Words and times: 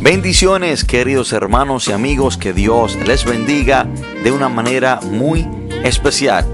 Bendiciones 0.00 0.84
queridos 0.84 1.32
hermanos 1.32 1.88
y 1.88 1.92
amigos, 1.92 2.36
que 2.36 2.52
Dios 2.52 2.98
les 3.06 3.24
bendiga 3.24 3.88
de 4.22 4.30
una 4.30 4.50
manera 4.50 5.00
muy 5.00 5.48
especial. 5.84 6.44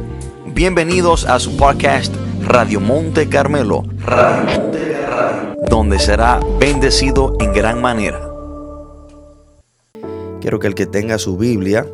Bienvenidos 0.46 1.26
a 1.26 1.40
su 1.40 1.56
podcast 1.56 2.14
Radio 2.40 2.80
Monte 2.80 3.28
Carmelo, 3.28 3.82
donde 5.68 5.98
será 5.98 6.40
bendecido 6.60 7.36
en 7.40 7.52
gran 7.52 7.80
manera. 7.80 8.20
Quiero 10.40 10.60
que 10.60 10.68
el 10.68 10.76
que 10.76 10.86
tenga 10.86 11.18
su 11.18 11.36
Biblia 11.36 11.84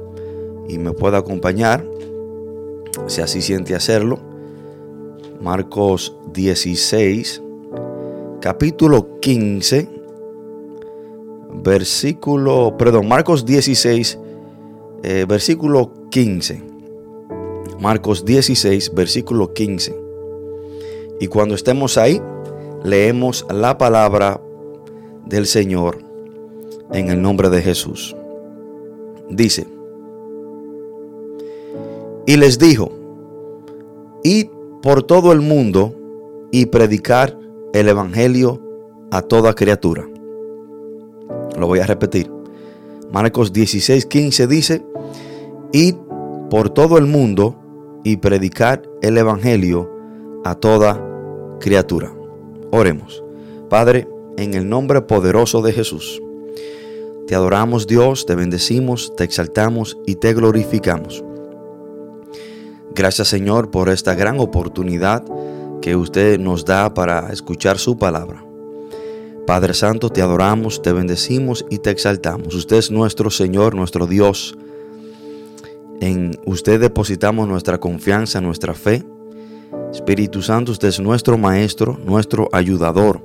y 0.69 0.77
me 0.77 0.93
pueda 0.93 1.19
acompañar, 1.19 1.83
si 3.07 3.23
así 3.23 3.41
siente 3.41 3.75
hacerlo, 3.75 4.21
Marcos 5.41 6.15
16, 6.35 7.43
capítulo 8.41 9.19
15, 9.21 9.98
versículo, 11.53 12.77
perdón, 12.79 13.09
Marcos 13.09 13.45
16, 13.45 14.19
eh, 15.03 15.27
versículo 15.29 15.93
15. 16.11 16.63
Marcos 17.81 18.25
16, 18.25 18.95
versículo 18.95 19.53
15. 19.53 19.97
Y 21.21 21.27
cuando 21.29 21.55
estemos 21.55 21.99
ahí, 21.99 22.21
leemos 22.85 23.47
la 23.51 23.79
palabra 23.79 24.41
del 25.27 25.47
Señor 25.47 25.99
en 26.93 27.09
el 27.09 27.21
nombre 27.21 27.51
de 27.51 27.63
Jesús. 27.63 28.17
Dice, 29.29 29.67
y 32.27 32.37
les 32.37 32.59
dijo, 32.59 32.93
id 34.23 34.49
por 34.83 35.03
todo 35.03 35.33
el 35.33 35.41
mundo 35.41 35.95
y 36.51 36.67
predicar 36.67 37.39
el 37.73 37.89
Evangelio 37.89 38.61
a 39.11 39.23
toda 39.23 39.55
criatura. 39.55 40.09
Lo 41.57 41.67
voy 41.67 41.79
a 41.79 41.87
repetir. 41.87 42.31
Marcos 43.13 43.53
16, 43.53 44.07
15 44.07 44.47
dice, 44.47 44.87
id 45.73 45.95
por 46.51 46.71
todo 46.71 46.99
el 46.99 47.07
mundo 47.07 47.57
y 48.05 48.19
predicar 48.19 48.83
el 49.03 49.17
Evangelio 49.17 49.91
a 50.45 50.55
toda 50.55 51.03
criatura. 51.61 52.13
Oremos. 52.71 53.23
Padre, 53.69 54.09
en 54.37 54.55
el 54.55 54.69
nombre 54.69 55.03
poderoso 55.03 55.63
de 55.63 55.73
Jesús, 55.73 56.23
te 57.27 57.35
adoramos 57.35 57.87
Dios, 57.87 58.25
te 58.25 58.35
bendecimos, 58.35 59.15
te 59.17 59.25
exaltamos 59.25 59.99
y 60.07 60.15
te 60.15 60.33
glorificamos. 60.33 61.23
Gracias 62.95 63.29
Señor 63.29 63.71
por 63.71 63.91
esta 63.91 64.15
gran 64.15 64.41
oportunidad 64.41 65.23
que 65.83 65.95
usted 65.95 66.41
nos 66.41 66.65
da 66.65 66.95
para 66.95 67.31
escuchar 67.31 67.79
su 67.79 67.99
palabra. 67.99 68.48
Padre 69.49 69.73
Santo, 69.73 70.11
te 70.11 70.21
adoramos, 70.21 70.83
te 70.83 70.93
bendecimos 70.93 71.65
y 71.71 71.79
te 71.79 71.89
exaltamos. 71.89 72.55
Usted 72.55 72.77
es 72.77 72.91
nuestro 72.91 73.31
Señor, 73.31 73.75
nuestro 73.75 74.07
Dios. 74.07 74.55
En 76.03 76.39
usted 76.45 76.79
depositamos 76.79 77.49
nuestra 77.49 77.81
confianza, 77.81 78.43
nuestra 78.43 78.75
fe. 78.75 79.03
Espíritu 79.91 80.43
Santo, 80.43 80.73
usted 80.73 80.89
es 80.89 81.01
nuestro 81.01 81.39
Maestro, 81.39 81.99
nuestro 82.05 82.51
ayudador. 82.53 83.23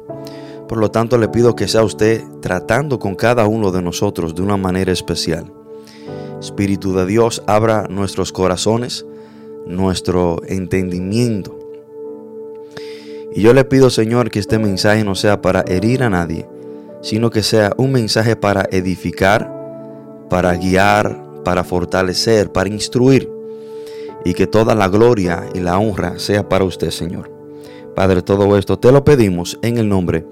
Por 0.70 0.78
lo 0.78 0.90
tanto, 0.90 1.18
le 1.18 1.28
pido 1.28 1.58
que 1.58 1.68
sea 1.68 1.84
usted 1.84 2.24
tratando 2.42 3.00
con 3.00 3.16
cada 3.16 3.46
uno 3.46 3.72
de 3.72 3.82
nosotros 3.82 4.34
de 4.34 4.44
una 4.44 4.56
manera 4.56 4.94
especial. 4.94 5.52
Espíritu 6.40 6.94
de 6.94 7.06
Dios, 7.06 7.44
abra 7.48 7.88
nuestros 7.90 8.32
corazones, 8.32 9.06
nuestro 9.68 10.42
entendimiento. 10.48 11.63
Y 13.36 13.42
yo 13.42 13.54
le 13.54 13.66
pido, 13.66 13.90
Señor, 13.90 14.30
que 14.30 14.40
este 14.40 14.60
mensaje 14.60 15.04
no 15.04 15.16
sea 15.16 15.42
para 15.42 15.64
herir 15.68 16.04
a 16.04 16.10
nadie, 16.10 16.48
sino 17.02 17.32
que 17.32 17.42
sea 17.42 17.74
un 17.78 17.92
mensaje 17.92 18.36
para 18.36 18.68
edificar, 18.72 19.52
para 20.30 20.54
guiar, 20.56 21.42
para 21.44 21.64
fortalecer, 21.64 22.52
para 22.52 22.70
instruir. 22.70 23.30
Y 24.24 24.36
que 24.36 24.48
toda 24.48 24.76
la 24.76 24.88
gloria 24.88 25.46
y 25.54 25.60
la 25.60 25.80
honra 25.80 26.20
sea 26.20 26.48
para 26.48 26.64
usted, 26.64 26.92
Señor. 26.92 27.32
Padre, 27.96 28.22
todo 28.22 28.58
esto 28.58 28.78
te 28.78 28.92
lo 28.92 29.04
pedimos 29.04 29.60
en 29.62 29.78
el 29.78 29.90
nombre 29.90 30.26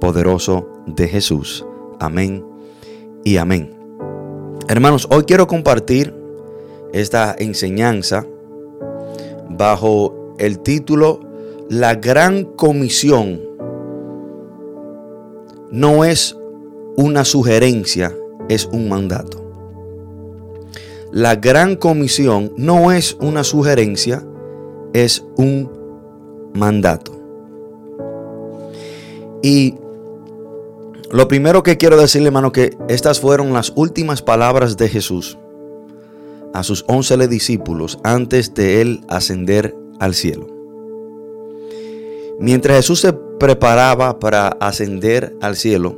poderoso 0.00 0.68
de 0.86 1.08
Jesús. 1.08 1.66
Amén 1.98 2.44
y 3.24 3.36
amén. 3.36 3.76
Hermanos, 4.68 5.06
hoy 5.10 5.24
quiero 5.24 5.46
compartir 5.46 6.14
esta 6.92 7.34
enseñanza 7.38 8.24
bajo 9.50 10.34
el 10.38 10.60
título 10.60 11.25
La 11.68 11.96
gran 11.96 12.44
comisión 12.44 13.40
no 15.72 16.04
es 16.04 16.36
una 16.96 17.24
sugerencia, 17.24 18.16
es 18.48 18.66
un 18.66 18.88
mandato. 18.88 19.42
La 21.10 21.34
gran 21.34 21.74
comisión 21.74 22.52
no 22.56 22.92
es 22.92 23.16
una 23.20 23.42
sugerencia, 23.42 24.24
es 24.92 25.24
un 25.36 25.68
mandato. 26.54 27.12
Y 29.42 29.74
lo 31.10 31.26
primero 31.26 31.64
que 31.64 31.76
quiero 31.78 31.96
decirle, 31.96 32.28
hermano, 32.28 32.52
que 32.52 32.76
estas 32.88 33.18
fueron 33.18 33.52
las 33.52 33.72
últimas 33.74 34.22
palabras 34.22 34.76
de 34.76 34.88
Jesús 34.88 35.36
a 36.54 36.62
sus 36.62 36.84
once 36.86 37.16
discípulos 37.26 37.98
antes 38.04 38.54
de 38.54 38.80
él 38.80 39.00
ascender 39.08 39.74
al 39.98 40.14
cielo. 40.14 40.55
Mientras 42.38 42.76
Jesús 42.76 43.00
se 43.00 43.12
preparaba 43.12 44.18
para 44.18 44.48
ascender 44.48 45.36
al 45.40 45.56
cielo, 45.56 45.96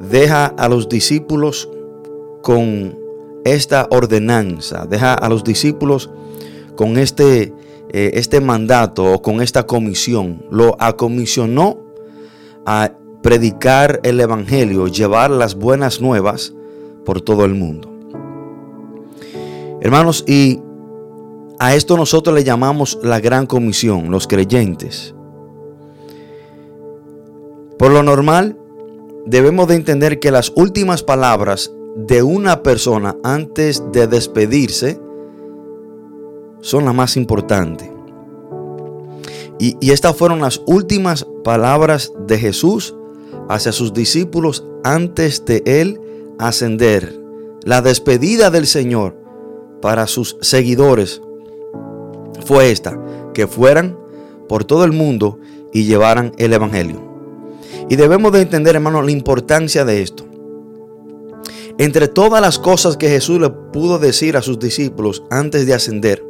deja 0.00 0.46
a 0.46 0.68
los 0.68 0.88
discípulos 0.88 1.68
con 2.42 2.98
esta 3.44 3.86
ordenanza, 3.90 4.86
deja 4.86 5.14
a 5.14 5.28
los 5.28 5.44
discípulos 5.44 6.10
con 6.74 6.98
este, 6.98 7.54
eh, 7.90 8.10
este 8.14 8.40
mandato 8.40 9.14
o 9.14 9.22
con 9.22 9.40
esta 9.40 9.66
comisión. 9.66 10.44
Lo 10.50 10.76
acomisionó 10.80 11.78
a 12.66 12.92
predicar 13.22 14.00
el 14.02 14.20
Evangelio, 14.20 14.88
llevar 14.88 15.30
las 15.30 15.54
buenas 15.54 16.00
nuevas 16.00 16.54
por 17.04 17.20
todo 17.20 17.44
el 17.44 17.54
mundo. 17.54 17.88
Hermanos, 19.80 20.24
y 20.26 20.60
a 21.58 21.74
esto 21.74 21.96
nosotros 21.96 22.34
le 22.34 22.44
llamamos 22.44 22.98
la 23.02 23.20
gran 23.20 23.46
comisión, 23.46 24.10
los 24.10 24.26
creyentes. 24.26 25.14
Por 27.80 27.92
lo 27.92 28.02
normal, 28.02 28.58
debemos 29.24 29.66
de 29.66 29.74
entender 29.74 30.20
que 30.20 30.30
las 30.30 30.52
últimas 30.54 31.02
palabras 31.02 31.72
de 31.96 32.22
una 32.22 32.62
persona 32.62 33.16
antes 33.22 33.82
de 33.90 34.06
despedirse 34.06 35.00
son 36.60 36.84
las 36.84 36.94
más 36.94 37.16
importantes. 37.16 37.90
Y, 39.58 39.78
y, 39.80 39.92
estas 39.92 40.14
fueron 40.14 40.42
las 40.42 40.60
últimas 40.66 41.26
palabras 41.42 42.12
de 42.26 42.36
Jesús 42.36 42.94
hacia 43.48 43.72
sus 43.72 43.94
discípulos 43.94 44.62
antes 44.84 45.46
de 45.46 45.62
él 45.64 45.98
ascender. 46.38 47.18
La 47.64 47.80
despedida 47.80 48.50
del 48.50 48.66
Señor 48.66 49.16
para 49.80 50.06
sus 50.06 50.36
seguidores 50.42 51.22
fue 52.44 52.72
esta, 52.72 53.02
que 53.32 53.46
fueran 53.46 53.98
por 54.50 54.64
todo 54.64 54.84
el 54.84 54.92
mundo 54.92 55.38
y 55.72 55.84
llevaran 55.84 56.32
el 56.36 56.52
Evangelio. 56.52 57.09
Y 57.90 57.96
debemos 57.96 58.30
de 58.30 58.40
entender, 58.40 58.76
hermano, 58.76 59.02
la 59.02 59.10
importancia 59.10 59.84
de 59.84 60.00
esto. 60.00 60.24
Entre 61.76 62.06
todas 62.06 62.40
las 62.40 62.60
cosas 62.60 62.96
que 62.96 63.08
Jesús 63.08 63.40
le 63.40 63.50
pudo 63.50 63.98
decir 63.98 64.36
a 64.36 64.42
sus 64.42 64.60
discípulos 64.60 65.24
antes 65.28 65.66
de 65.66 65.74
ascender, 65.74 66.24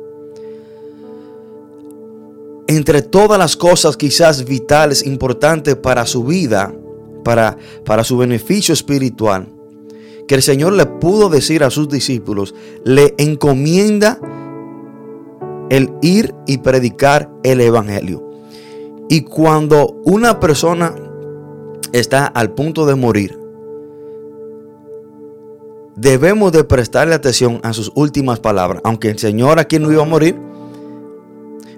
entre 2.67 3.03
todas 3.03 3.39
las 3.39 3.57
cosas 3.57 3.99
quizás 3.99 4.47
vitales, 4.47 5.05
importantes 5.05 5.77
para 5.77 6.07
su 6.07 6.25
vida, 6.25 6.73
para, 7.25 7.59
para 7.85 8.05
su 8.05 8.17
beneficio 8.17 8.73
espiritual, 8.73 9.47
que 10.27 10.37
el 10.37 10.43
Señor 10.43 10.73
le 10.73 10.87
pudo 10.87 11.29
decir 11.29 11.63
a 11.63 11.69
sus 11.69 11.91
discípulos, 11.91 12.55
le 12.85 13.15
encomienda 13.19 14.19
el 15.69 15.91
ir 16.01 16.35
y 16.47 16.59
predicar 16.59 17.31
el 17.43 17.61
Evangelio. 17.61 18.25
Y 19.11 19.23
cuando 19.23 20.01
una 20.05 20.41
persona 20.41 20.95
está 21.93 22.27
al 22.27 22.53
punto 22.53 22.87
de 22.87 22.95
morir, 22.95 23.39
debemos 25.97 26.53
de 26.53 26.65
prestarle 26.65 27.15
atención 27.15 27.61
a 27.63 27.73
sus 27.73 27.93
últimas 27.95 28.41
palabras. 28.41 28.81
Aunque 28.85 29.11
el 29.11 29.19
Señor 29.19 29.59
aquí 29.59 29.79
no 29.79 29.93
iba 29.93 30.03
a 30.03 30.07
morir, 30.07 30.37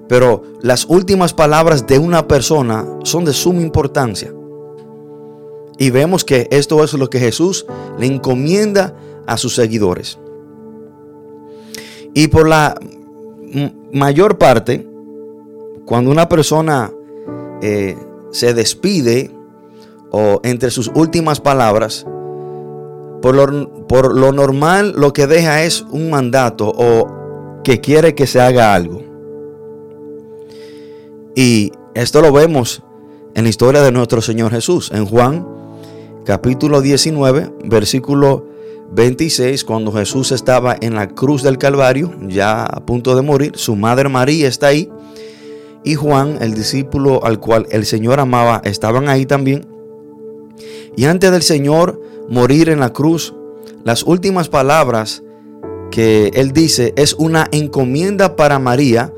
pero 0.09 0.43
las 0.61 0.85
últimas 0.87 1.33
palabras 1.35 1.87
de 1.87 1.99
una 1.99 2.29
persona 2.29 2.87
son 3.03 3.25
de 3.25 3.33
suma 3.33 3.63
importancia. 3.63 4.33
Y 5.79 5.91
vemos 5.91 6.25
que 6.25 6.49
esto 6.51 6.85
es 6.85 6.93
lo 6.93 7.11
que 7.11 7.19
Jesús 7.19 7.67
le 7.99 8.07
encomienda 8.07 8.95
a 9.27 9.37
sus 9.37 9.55
seguidores. 9.55 10.19
Y 12.15 12.29
por 12.29 12.47
la 12.47 12.79
mayor 13.93 14.39
parte, 14.39 14.87
cuando 15.87 16.11
una 16.11 16.29
persona 16.29 16.93
eh, 17.63 17.97
se 18.31 18.55
despide 18.55 19.31
o 20.13 20.41
entre 20.45 20.71
sus 20.71 20.91
últimas 20.95 21.41
palabras, 21.41 22.07
por 23.21 23.35
lo, 23.35 23.87
por 23.87 24.15
lo 24.15 24.33
normal 24.33 24.95
lo 24.97 25.13
que 25.13 25.27
deja 25.27 25.65
es 25.65 25.85
un 25.91 26.11
mandato 26.11 26.73
o 26.75 27.61
que 27.65 27.81
quiere 27.81 28.15
que 28.15 28.27
se 28.27 28.41
haga 28.41 28.75
algo. 28.75 29.03
Y 31.35 31.73
esto 31.95 32.21
lo 32.21 32.33
vemos 32.33 32.83
en 33.35 33.45
la 33.45 33.51
historia 33.51 33.83
de 33.83 33.93
nuestro 33.93 34.21
Señor 34.21 34.53
Jesús, 34.53 34.91
en 34.93 35.07
Juan 35.07 35.47
capítulo 36.25 36.81
19, 36.81 37.51
versículo 37.65 38.47
26, 38.93 39.65
cuando 39.65 39.93
Jesús 39.93 40.33
estaba 40.33 40.77
en 40.81 40.95
la 40.95 41.09
cruz 41.09 41.43
del 41.43 41.59
Calvario, 41.59 42.13
ya 42.29 42.65
a 42.65 42.85
punto 42.85 43.17
de 43.17 43.23
morir, 43.23 43.53
su 43.57 43.75
madre 43.75 44.09
María 44.09 44.49
está 44.49 44.69
ahí, 44.69 44.91
y 45.85 45.95
Juan, 45.95 46.39
el 46.41 46.55
discípulo 46.55 47.25
al 47.25 47.41
cual 47.41 47.67
el 47.71 47.87
Señor 47.87 48.21
amaba, 48.21 48.61
estaban 48.65 49.09
ahí 49.09 49.27
también. 49.27 49.67
Y 50.97 51.07
antes 51.07 51.31
del 51.31 51.43
Señor 51.43 52.01
morir 52.29 52.69
en 52.69 52.81
la 52.81 52.93
cruz, 52.93 53.35
las 53.85 54.03
últimas 54.05 54.49
palabras 54.49 55.23
que 55.91 56.31
él 56.35 56.53
dice 56.53 56.93
es 56.97 57.15
una 57.15 57.49
encomienda 57.53 58.37
para 58.37 58.59
María 58.59 59.13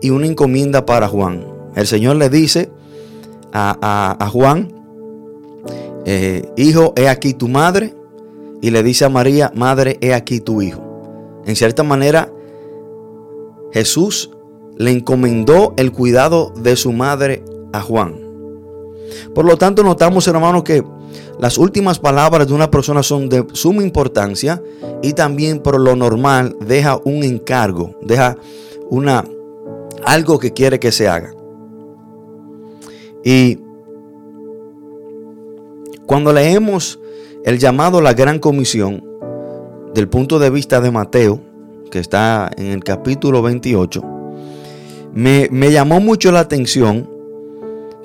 y 0.00 0.10
una 0.10 0.26
encomienda 0.26 0.86
para 0.86 1.08
Juan. 1.08 1.46
El 1.74 1.86
Señor 1.86 2.16
le 2.16 2.30
dice 2.30 2.70
a, 3.52 4.28
Juan, 4.32 4.72
eh, 6.04 6.48
hijo, 6.56 6.92
he 6.96 7.08
aquí 7.08 7.34
tu 7.34 7.48
madre, 7.48 7.94
y 8.62 8.70
le 8.70 8.82
dice 8.82 9.04
a 9.04 9.08
María, 9.08 9.52
madre, 9.54 9.98
he 10.00 10.14
aquí 10.14 10.40
tu 10.40 10.62
hijo. 10.62 11.42
En 11.46 11.56
cierta 11.56 11.82
manera, 11.82 12.30
Jesús 13.72 14.30
le 14.76 14.90
encomendó 14.90 15.74
el 15.76 15.92
cuidado 15.92 16.52
de 16.56 16.76
su 16.76 16.92
madre 16.92 17.44
a 17.72 17.80
Juan. 17.80 18.16
Por 19.34 19.44
lo 19.44 19.56
tanto, 19.56 19.82
notamos, 19.82 20.26
hermanos, 20.28 20.62
que 20.62 20.84
las 21.38 21.58
últimas 21.58 21.98
palabras 21.98 22.46
de 22.46 22.54
una 22.54 22.70
persona 22.70 23.02
son 23.02 23.28
de 23.28 23.46
suma 23.52 23.82
importancia 23.82 24.62
y 25.02 25.14
también 25.14 25.60
por 25.60 25.80
lo 25.80 25.96
normal 25.96 26.56
deja 26.60 26.98
un 27.04 27.22
encargo, 27.22 27.94
deja 28.02 28.36
una 28.90 29.24
algo 30.04 30.38
que 30.38 30.52
quiere 30.52 30.78
que 30.78 30.92
se 30.92 31.08
haga. 31.08 31.34
Y 33.24 33.58
cuando 36.06 36.32
leemos 36.32 36.98
el 37.44 37.58
llamado 37.58 38.00
la 38.00 38.14
gran 38.14 38.38
comisión 38.38 39.04
del 39.94 40.08
punto 40.08 40.38
de 40.38 40.50
vista 40.50 40.80
de 40.80 40.90
Mateo, 40.90 41.40
que 41.90 41.98
está 41.98 42.50
en 42.56 42.66
el 42.66 42.84
capítulo 42.84 43.42
28, 43.42 44.02
me, 45.12 45.48
me 45.50 45.72
llamó 45.72 46.00
mucho 46.00 46.32
la 46.32 46.40
atención 46.40 47.08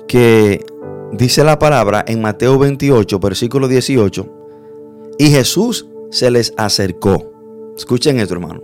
que 0.08 0.64
dice 1.12 1.44
la 1.44 1.58
palabra 1.58 2.04
en 2.06 2.20
Mateo 2.20 2.58
28, 2.58 3.18
versículo 3.18 3.68
18, 3.68 4.26
y 5.18 5.30
Jesús 5.30 5.86
se 6.10 6.30
les 6.30 6.52
acercó. 6.56 7.32
Escuchen 7.76 8.20
esto, 8.20 8.34
hermano. 8.34 8.62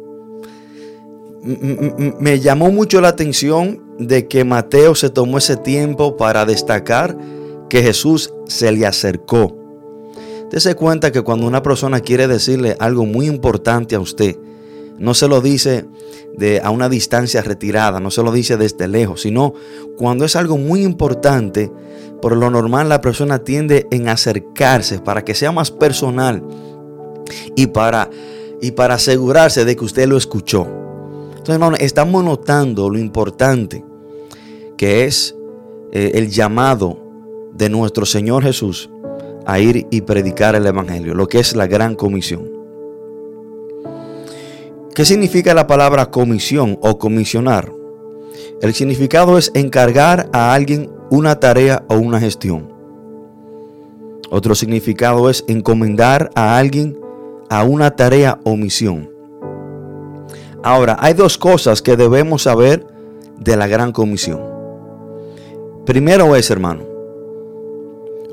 Me 2.21 2.39
llamó 2.41 2.71
mucho 2.71 3.00
la 3.00 3.09
atención 3.09 3.83
de 3.99 4.29
que 4.29 4.44
Mateo 4.44 4.94
se 4.94 5.11
tomó 5.11 5.39
ese 5.39 5.56
tiempo 5.56 6.17
para 6.17 6.44
destacar 6.44 7.19
que 7.69 7.83
Jesús 7.83 8.33
se 8.47 8.71
le 8.71 8.87
acercó. 8.87 9.56
Dese 10.50 10.75
cuenta 10.75 11.11
que 11.11 11.23
cuando 11.23 11.47
una 11.47 11.62
persona 11.62 12.00
quiere 12.00 12.29
decirle 12.29 12.77
algo 12.79 13.06
muy 13.06 13.27
importante 13.27 13.94
a 13.97 14.00
usted, 14.00 14.37
no 14.99 15.15
se 15.15 15.27
lo 15.27 15.41
dice 15.41 15.87
de, 16.37 16.61
a 16.61 16.71
una 16.71 16.89
distancia 16.89 17.43
retirada, 17.43 18.00
no 18.00 18.11
se 18.11 18.23
lo 18.23 18.31
dice 18.31 18.56
desde 18.56 18.87
lejos, 18.87 19.23
sino 19.23 19.55
cuando 19.97 20.25
es 20.25 20.37
algo 20.37 20.59
muy 20.59 20.85
importante, 20.85 21.73
por 22.23 22.37
lo 22.37 22.49
normal 22.51 22.89
la 22.89 23.01
persona 23.01 23.41
tiende 23.41 23.89
en 23.91 24.09
acercarse 24.09 25.01
para 25.01 25.25
que 25.25 25.35
sea 25.35 25.51
más 25.51 25.73
personal 25.73 26.43
y 27.57 27.67
para, 27.67 28.09
y 28.61 28.71
para 28.71 28.95
asegurarse 28.95 29.65
de 29.65 29.75
que 29.75 29.85
usted 29.85 30.07
lo 30.07 30.17
escuchó. 30.17 30.67
Entonces, 31.37 31.81
estamos 31.81 32.25
notando 32.25 32.89
lo 32.89 32.99
importante 32.99 33.85
que 34.77 35.05
es 35.05 35.35
eh, 35.91 36.13
el 36.15 36.31
llamado 36.31 36.97
de 37.53 37.69
nuestro 37.69 38.07
Señor 38.07 38.45
Jesús 38.45 38.89
a 39.45 39.59
ir 39.59 39.89
y 39.91 40.03
predicar 40.03 40.55
el 40.55 40.65
Evangelio, 40.65 41.15
lo 41.15 41.27
que 41.27 41.41
es 41.41 41.57
la 41.57 41.67
gran 41.67 41.97
comisión. 41.97 42.49
¿Qué 44.95 45.05
significa 45.05 45.55
la 45.55 45.67
palabra 45.67 46.11
comisión 46.11 46.79
o 46.83 46.99
comisionar? 46.99 47.73
El 48.61 48.75
significado 48.75 49.39
es 49.39 49.51
encargar 49.55 50.31
a 50.33 50.55
alguien 50.55 50.89
una 51.12 51.38
tarea 51.38 51.85
o 51.88 51.97
una 51.97 52.19
gestión. 52.19 52.73
Otro 54.31 54.55
significado 54.55 55.29
es 55.29 55.44
encomendar 55.47 56.31
a 56.35 56.56
alguien 56.56 56.99
a 57.50 57.64
una 57.64 57.91
tarea 57.97 58.41
o 58.44 58.56
misión. 58.56 59.11
Ahora, 60.62 60.97
hay 60.99 61.12
dos 61.12 61.37
cosas 61.37 61.82
que 61.82 61.99
debemos 61.99 62.44
saber 62.44 62.87
de 63.38 63.59
la 63.59 63.67
gran 63.67 63.93
comisión. 63.93 64.41
Primero 65.85 66.35
es, 66.35 66.50
hermano, 66.50 66.81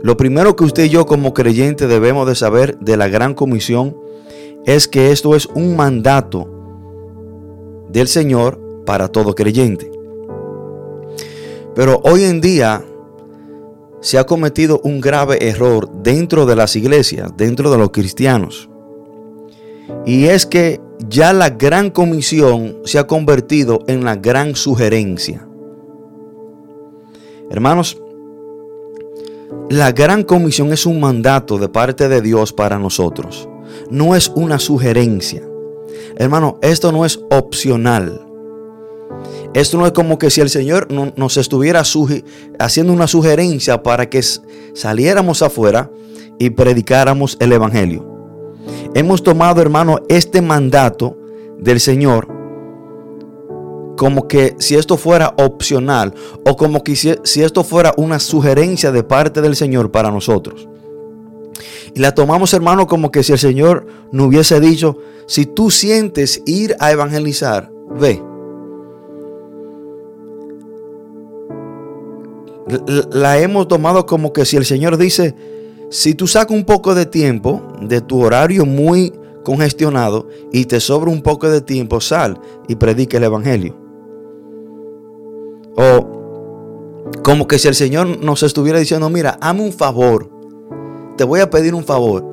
lo 0.02 0.16
primero 0.16 0.56
que 0.56 0.64
usted 0.64 0.86
y 0.86 0.90
yo 0.90 1.06
como 1.06 1.34
creyente 1.34 1.86
debemos 1.86 2.30
de 2.30 2.36
saber 2.36 2.80
de 2.80 2.96
la 2.96 3.10
gran 3.10 3.34
comisión 3.34 3.98
es 4.66 4.88
que 4.88 5.12
esto 5.12 5.36
es 5.36 5.48
un 5.48 5.76
mandato 5.76 6.48
del 7.90 8.08
Señor 8.08 8.58
para 8.86 9.10
todo 9.10 9.36
creyente. 9.36 9.99
Pero 11.80 12.02
hoy 12.04 12.26
en 12.26 12.42
día 12.42 12.84
se 14.02 14.18
ha 14.18 14.26
cometido 14.26 14.82
un 14.84 15.00
grave 15.00 15.48
error 15.48 15.90
dentro 16.04 16.46
de 16.46 16.58
las 16.58 16.76
iglesias, 16.76 17.32
dentro 17.38 17.72
de 17.72 17.78
los 17.78 17.92
cristianos. 17.92 18.70
Y 20.06 20.26
es 20.26 20.46
que 20.46 20.82
ya 21.08 21.32
la 21.32 21.52
gran 21.52 21.90
comisión 21.90 22.80
se 22.84 23.00
ha 23.00 23.08
convertido 23.08 23.86
en 23.88 24.04
la 24.04 24.18
gran 24.18 24.58
sugerencia. 24.58 25.48
Hermanos, 27.50 27.98
la 29.70 29.94
gran 29.94 30.24
comisión 30.24 30.74
es 30.74 30.86
un 30.86 31.00
mandato 31.00 31.58
de 31.58 31.70
parte 31.70 32.10
de 32.10 32.20
Dios 32.20 32.52
para 32.52 32.78
nosotros. 32.78 33.48
No 33.90 34.18
es 34.18 34.30
una 34.36 34.60
sugerencia. 34.60 35.48
Hermano, 36.18 36.60
esto 36.62 36.92
no 36.92 37.06
es 37.06 37.22
opcional. 37.32 38.29
Esto 39.54 39.78
no 39.78 39.88
es 39.88 39.94
como 39.94 40.18
que 40.20 40.30
si 40.30 40.42
el 40.42 40.50
Señor 40.50 40.92
nos 40.92 41.38
estuviera 41.38 41.84
haciendo 42.60 42.94
una 42.94 43.08
sugerencia 43.08 43.82
para 43.82 44.10
que 44.10 44.22
saliéramos 44.74 45.42
afuera 45.42 45.90
y 46.38 46.52
predicáramos 46.52 47.36
el 47.40 47.52
Evangelio. 47.52 48.08
Hemos 48.94 49.24
tomado, 49.24 49.62
hermano, 49.62 50.00
este 50.08 50.42
mandato 50.42 51.18
del 51.58 51.80
Señor 51.80 52.28
como 53.98 54.30
que 54.30 54.56
si 54.60 54.76
esto 54.76 54.96
fuera 54.96 55.34
opcional 55.38 56.14
o 56.46 56.56
como 56.56 56.84
que 56.84 56.96
si 56.96 57.44
esto 57.44 57.64
fuera 57.66 57.94
una 57.98 58.20
sugerencia 58.20 58.94
de 58.94 59.04
parte 59.04 59.42
del 59.42 59.58
Señor 59.58 59.92
para 59.92 60.10
nosotros. 60.10 60.70
Y 61.94 62.00
la 62.00 62.14
tomamos, 62.14 62.54
hermano, 62.54 62.88
como 62.88 63.12
que 63.12 63.24
si 63.24 63.34
el 63.34 63.40
Señor 63.40 63.88
nos 64.12 64.28
hubiese 64.28 64.60
dicho, 64.62 64.98
si 65.28 65.46
tú 65.46 65.70
sientes 65.70 66.42
ir 66.46 66.76
a 66.80 66.92
evangelizar, 66.92 67.72
ve. 68.00 68.29
La 73.12 73.40
hemos 73.40 73.68
tomado 73.68 74.06
como 74.06 74.34
que 74.34 74.46
si 74.46 74.58
el 74.58 74.66
Señor 74.66 74.98
dice, 74.98 75.36
si 75.90 76.14
tú 76.14 76.28
sacas 76.28 76.56
un 76.56 76.66
poco 76.66 76.96
de 76.96 77.06
tiempo 77.06 77.62
de 77.82 78.02
tu 78.02 78.22
horario 78.22 78.66
muy 78.66 79.14
congestionado 79.44 80.28
y 80.52 80.66
te 80.66 80.80
sobra 80.80 81.10
un 81.10 81.22
poco 81.22 81.50
de 81.50 81.62
tiempo, 81.62 82.00
sal 82.00 82.40
y 82.68 82.76
predica 82.76 83.18
el 83.18 83.24
Evangelio. 83.24 83.76
O 85.76 86.20
como 87.24 87.48
que 87.48 87.58
si 87.58 87.68
el 87.68 87.76
Señor 87.76 88.24
nos 88.24 88.44
estuviera 88.44 88.80
diciendo, 88.80 89.10
mira, 89.10 89.38
hazme 89.42 89.62
un 89.62 89.74
favor, 89.74 90.30
te 91.18 91.24
voy 91.24 91.40
a 91.40 91.50
pedir 91.50 91.74
un 91.74 91.84
favor, 91.84 92.26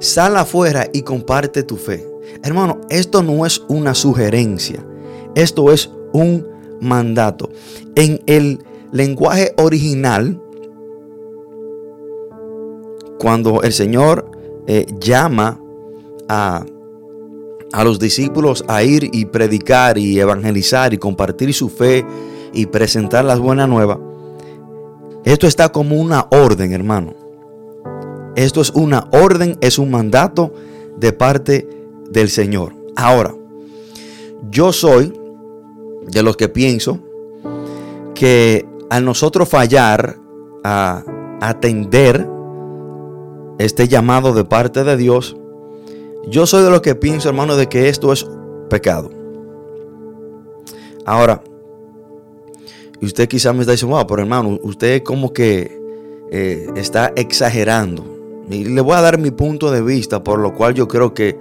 sal 0.00 0.36
afuera 0.36 0.86
y 0.92 1.02
comparte 1.02 1.62
tu 1.62 1.76
fe. 1.76 2.06
Hermano, 2.42 2.80
esto 2.90 3.22
no 3.22 3.46
es 3.46 3.62
una 3.68 3.94
sugerencia, 3.94 4.84
esto 5.34 5.70
es 5.70 5.90
un 6.12 6.46
mandato. 6.80 7.50
En 7.94 8.20
el 8.26 8.58
lenguaje 8.92 9.52
original, 9.58 10.40
cuando 13.18 13.62
el 13.62 13.72
Señor 13.72 14.30
eh, 14.66 14.86
llama 15.00 15.60
a, 16.28 16.64
a 17.72 17.84
los 17.84 17.98
discípulos 17.98 18.64
a 18.68 18.82
ir 18.82 19.08
y 19.12 19.26
predicar 19.26 19.98
y 19.98 20.18
evangelizar 20.20 20.92
y 20.92 20.98
compartir 20.98 21.52
su 21.54 21.68
fe 21.68 22.04
y 22.52 22.66
presentar 22.66 23.24
las 23.24 23.38
buenas 23.38 23.68
nuevas, 23.68 23.98
esto 25.24 25.46
está 25.46 25.70
como 25.70 25.96
una 25.96 26.28
orden, 26.30 26.72
hermano. 26.72 27.14
Esto 28.36 28.60
es 28.60 28.70
una 28.70 29.08
orden, 29.12 29.56
es 29.60 29.78
un 29.78 29.90
mandato 29.90 30.52
de 30.98 31.12
parte 31.12 31.68
del 32.10 32.28
Señor. 32.28 32.74
Ahora, 32.94 33.34
yo 34.50 34.72
soy 34.72 35.12
de 36.06 36.22
los 36.22 36.36
que 36.36 36.48
pienso 36.48 37.00
que 38.14 38.64
al 38.90 39.04
nosotros 39.04 39.48
fallar 39.48 40.16
a 40.64 41.04
atender 41.40 42.26
este 43.58 43.88
llamado 43.88 44.32
de 44.32 44.44
parte 44.44 44.84
de 44.84 44.96
Dios, 44.96 45.36
Yo 46.28 46.44
soy 46.44 46.64
de 46.64 46.70
los 46.70 46.80
que 46.80 46.96
pienso, 46.96 47.28
hermano, 47.28 47.54
de 47.54 47.68
que 47.68 47.88
esto 47.88 48.12
es 48.12 48.26
pecado. 48.68 49.10
Ahora, 51.04 51.40
usted 53.00 53.28
quizás 53.28 53.54
me 53.54 53.60
está 53.60 53.72
diciendo, 53.72 53.96
wow, 53.96 54.06
pero 54.08 54.22
hermano, 54.22 54.58
usted 54.64 55.04
como 55.04 55.32
que 55.32 55.80
eh, 56.32 56.68
está 56.74 57.12
exagerando. 57.14 58.04
Y 58.50 58.64
le 58.64 58.80
voy 58.80 58.96
a 58.96 59.02
dar 59.02 59.18
mi 59.18 59.30
punto 59.30 59.70
de 59.70 59.82
vista, 59.82 60.24
por 60.24 60.40
lo 60.40 60.52
cual 60.52 60.74
yo 60.74 60.88
creo 60.88 61.14
que 61.14 61.38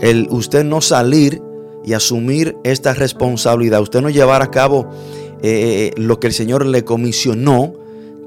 el 0.00 0.26
usted 0.30 0.64
no 0.64 0.80
salir 0.80 1.40
y 1.84 1.92
asumir 1.92 2.56
esta 2.64 2.92
responsabilidad, 2.92 3.82
usted 3.82 4.00
no 4.00 4.10
llevar 4.10 4.42
a 4.42 4.50
cabo 4.50 4.88
eh, 5.46 5.92
lo 5.98 6.18
que 6.20 6.28
el 6.28 6.32
Señor 6.32 6.64
le 6.64 6.86
comisionó, 6.86 7.74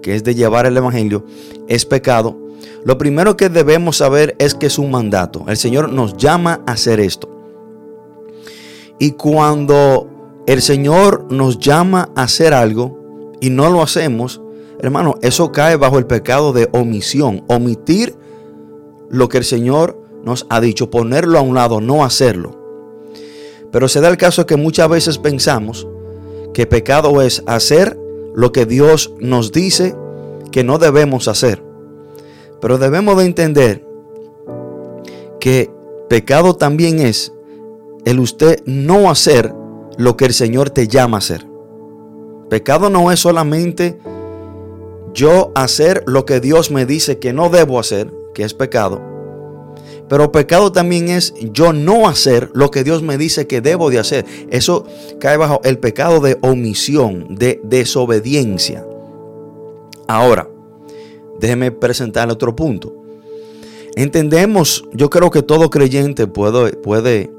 que 0.03 0.13
es 0.13 0.23
de 0.23 0.35
llevar 0.35 0.67
el 0.67 0.77
Evangelio, 0.77 1.25
es 1.67 1.83
pecado. 1.83 2.37
Lo 2.85 2.99
primero 2.99 3.35
que 3.35 3.49
debemos 3.49 3.97
saber 3.97 4.35
es 4.37 4.53
que 4.53 4.67
es 4.67 4.77
un 4.77 4.91
mandato. 4.91 5.43
El 5.47 5.57
Señor 5.57 5.91
nos 5.91 6.15
llama 6.15 6.61
a 6.67 6.73
hacer 6.73 6.99
esto. 6.99 7.27
Y 8.99 9.13
cuando 9.13 10.43
el 10.45 10.61
Señor 10.61 11.25
nos 11.31 11.57
llama 11.57 12.09
a 12.15 12.21
hacer 12.21 12.53
algo 12.53 13.33
y 13.41 13.49
no 13.49 13.67
lo 13.71 13.81
hacemos, 13.81 14.39
hermano, 14.79 15.15
eso 15.23 15.51
cae 15.51 15.75
bajo 15.75 15.97
el 15.97 16.05
pecado 16.05 16.53
de 16.53 16.69
omisión. 16.71 17.43
Omitir 17.47 18.15
lo 19.09 19.27
que 19.27 19.39
el 19.39 19.43
Señor 19.43 19.99
nos 20.23 20.45
ha 20.51 20.61
dicho, 20.61 20.91
ponerlo 20.91 21.39
a 21.39 21.41
un 21.41 21.55
lado, 21.55 21.81
no 21.81 22.05
hacerlo. 22.05 22.61
Pero 23.71 23.87
se 23.87 24.01
da 24.01 24.07
el 24.07 24.17
caso 24.17 24.45
que 24.45 24.55
muchas 24.55 24.87
veces 24.87 25.17
pensamos 25.17 25.87
que 26.57 26.65
pecado 26.65 27.21
es 27.21 27.43
hacer 27.45 27.99
lo 28.33 28.51
que 28.51 28.65
Dios 28.65 29.13
nos 29.19 29.51
dice 29.51 29.95
que 30.51 30.63
no 30.63 30.79
debemos 30.79 31.27
hacer. 31.27 31.61
Pero 32.59 32.79
debemos 32.79 33.15
de 33.15 33.25
entender 33.25 33.87
que 35.39 35.69
pecado 36.09 36.55
también 36.55 36.97
es 36.97 37.31
el 38.05 38.19
usted 38.19 38.63
no 38.65 39.11
hacer 39.11 39.53
lo 39.99 40.17
que 40.17 40.25
el 40.25 40.33
Señor 40.33 40.71
te 40.71 40.87
llama 40.87 41.17
a 41.17 41.19
hacer. 41.19 41.45
Pecado 42.49 42.89
no 42.89 43.11
es 43.11 43.19
solamente 43.19 43.99
yo 45.13 45.51
hacer 45.53 46.01
lo 46.07 46.25
que 46.25 46.39
Dios 46.39 46.71
me 46.71 46.87
dice 46.87 47.19
que 47.19 47.33
no 47.33 47.49
debo 47.49 47.79
hacer, 47.79 48.11
que 48.33 48.41
es 48.41 48.55
pecado. 48.55 49.16
Pero 50.09 50.31
pecado 50.31 50.71
también 50.71 51.09
es 51.09 51.33
yo 51.51 51.73
no 51.73 52.07
hacer 52.07 52.49
lo 52.53 52.71
que 52.71 52.83
Dios 52.83 53.01
me 53.01 53.17
dice 53.17 53.47
que 53.47 53.61
debo 53.61 53.89
de 53.89 53.99
hacer. 53.99 54.25
Eso 54.49 54.85
cae 55.19 55.37
bajo 55.37 55.59
el 55.63 55.79
pecado 55.79 56.21
de 56.21 56.37
omisión, 56.41 57.35
de 57.35 57.59
desobediencia. 57.63 58.85
Ahora, 60.07 60.49
déjeme 61.39 61.71
presentar 61.71 62.29
otro 62.31 62.55
punto. 62.55 62.93
Entendemos, 63.95 64.85
yo 64.93 65.09
creo 65.09 65.31
que 65.31 65.41
todo 65.41 65.69
creyente 65.69 66.27
puede, 66.27 66.73
puede 66.73 67.31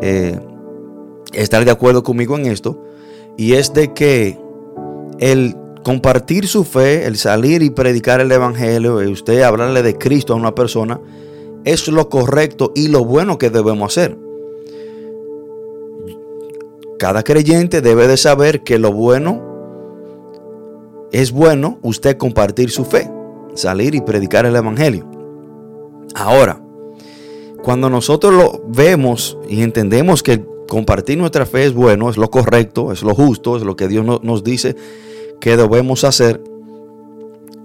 eh, 0.00 0.38
estar 1.32 1.64
de 1.64 1.70
acuerdo 1.70 2.02
conmigo 2.02 2.36
en 2.36 2.46
esto, 2.46 2.78
y 3.36 3.54
es 3.54 3.72
de 3.72 3.94
que 3.94 4.38
el 5.18 5.56
compartir 5.82 6.46
su 6.46 6.64
fe, 6.64 7.06
el 7.06 7.16
salir 7.16 7.62
y 7.62 7.70
predicar 7.70 8.20
el 8.20 8.30
Evangelio, 8.30 9.02
y 9.02 9.10
usted 9.10 9.40
hablarle 9.40 9.82
de 9.82 9.96
Cristo 9.96 10.34
a 10.34 10.36
una 10.36 10.54
persona, 10.54 11.00
es 11.64 11.88
lo 11.88 12.08
correcto 12.08 12.72
y 12.74 12.88
lo 12.88 13.04
bueno 13.04 13.38
que 13.38 13.50
debemos 13.50 13.92
hacer. 13.92 14.16
Cada 16.98 17.22
creyente 17.22 17.80
debe 17.80 18.08
de 18.08 18.16
saber 18.16 18.62
que 18.64 18.78
lo 18.78 18.92
bueno 18.92 19.48
es 21.12 21.30
bueno 21.32 21.78
usted 21.82 22.16
compartir 22.16 22.70
su 22.70 22.84
fe, 22.84 23.10
salir 23.54 23.94
y 23.94 24.00
predicar 24.00 24.46
el 24.46 24.56
Evangelio. 24.56 25.06
Ahora, 26.14 26.60
cuando 27.62 27.88
nosotros 27.88 28.32
lo 28.34 28.62
vemos 28.66 29.38
y 29.48 29.62
entendemos 29.62 30.22
que 30.22 30.44
compartir 30.68 31.18
nuestra 31.18 31.46
fe 31.46 31.64
es 31.64 31.74
bueno, 31.74 32.10
es 32.10 32.16
lo 32.16 32.30
correcto, 32.30 32.92
es 32.92 33.02
lo 33.02 33.14
justo, 33.14 33.56
es 33.56 33.62
lo 33.62 33.76
que 33.76 33.88
Dios 33.88 34.04
nos 34.22 34.44
dice 34.44 34.76
que 35.40 35.56
debemos 35.56 36.04
hacer. 36.04 36.42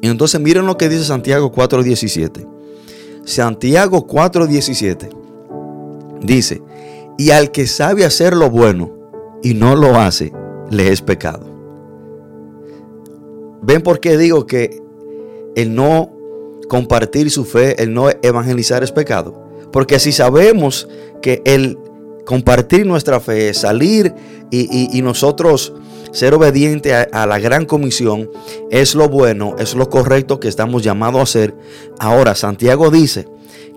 Y 0.01 0.09
entonces 0.09 0.39
miren 0.39 0.65
lo 0.65 0.77
que 0.77 0.89
dice 0.89 1.05
Santiago 1.05 1.51
4:17. 1.51 2.52
Santiago 3.25 4.05
4:17 4.07 5.09
dice, 6.21 6.61
y 7.17 7.31
al 7.31 7.51
que 7.51 7.67
sabe 7.67 8.05
hacer 8.05 8.35
lo 8.35 8.49
bueno 8.49 8.91
y 9.41 9.53
no 9.53 9.75
lo 9.75 9.97
hace, 9.99 10.33
le 10.69 10.91
es 10.91 11.01
pecado. 11.01 11.45
¿Ven 13.61 13.81
por 13.81 13.99
qué 13.99 14.17
digo 14.17 14.45
que 14.45 14.81
el 15.55 15.73
no 15.73 16.11
compartir 16.67 17.29
su 17.31 17.45
fe, 17.45 17.81
el 17.81 17.93
no 17.93 18.09
evangelizar 18.21 18.83
es 18.83 18.91
pecado? 18.91 19.41
Porque 19.71 19.99
si 19.99 20.11
sabemos 20.11 20.87
que 21.21 21.41
el 21.45 21.77
compartir 22.25 22.85
nuestra 22.85 23.19
fe, 23.19 23.53
salir 23.53 24.13
y, 24.51 25.01
nosotros 25.01 25.73
ser 26.13 26.33
obediente 26.33 26.93
a, 26.93 27.25
la 27.25 27.39
gran 27.39 27.65
comisión 27.65 28.29
es 28.71 28.95
lo 28.95 29.09
bueno, 29.09 29.55
es 29.57 29.75
lo 29.75 29.89
correcto 29.89 30.39
que 30.39 30.47
estamos 30.47 30.83
llamados 30.83 31.19
a 31.19 31.23
hacer. 31.23 31.55
Ahora, 31.99 32.35
Santiago 32.35 32.89
dice 32.91 33.27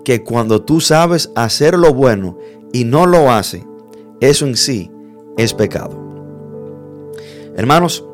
que 0.05 0.23
cuando 0.23 0.61
tú 0.61 0.79
sabes 0.79 1.31
hacer 1.35 1.77
lo 1.77 1.93
bueno 1.93 2.37
y 2.71 2.85
no 2.85 3.05
lo 3.05 3.31
hace, 3.31 3.65
eso 4.21 4.45
en 4.45 4.55
sí 4.55 4.89
es 5.35 5.53
pecado. 5.53 5.99
Hermanos, 7.57 8.05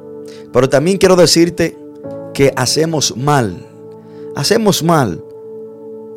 pero 0.51 0.69
también 0.69 0.97
quiero 0.97 1.15
decirte 1.15 1.77
que 2.33 2.53
hacemos 2.55 3.15
mal, 3.17 3.67
hacemos 4.35 4.83
mal 4.83 5.23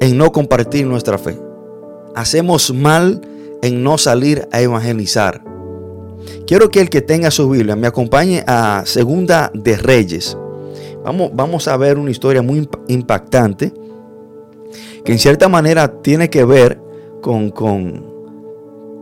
en 0.01 0.17
no 0.17 0.31
compartir 0.31 0.87
nuestra 0.87 1.19
fe. 1.19 1.37
Hacemos 2.15 2.73
mal 2.73 3.21
en 3.63 3.83
no 3.83 3.99
salir 3.99 4.49
a 4.53 4.61
evangelizar. 4.61 5.56
Quiero 6.47 6.71
que 6.71 6.81
el 6.81 6.91
que 6.91 7.03
tenga 7.03 7.31
su 7.31 7.49
Biblia 7.49 7.77
me 7.77 7.87
acompañe 7.87 8.45
a 8.47 8.83
Segunda 8.87 9.51
de 9.55 9.77
Reyes. 9.77 10.37
Vamos, 11.05 11.31
vamos 11.35 11.69
a 11.69 11.77
ver 11.77 11.99
una 11.99 12.11
historia 12.11 12.43
muy 12.43 12.69
impactante 12.89 13.73
que 15.05 15.13
en 15.13 15.19
cierta 15.19 15.49
manera 15.49 16.03
tiene 16.03 16.29
que 16.31 16.45
ver 16.45 16.81
con, 17.23 17.51
con, 17.51 18.05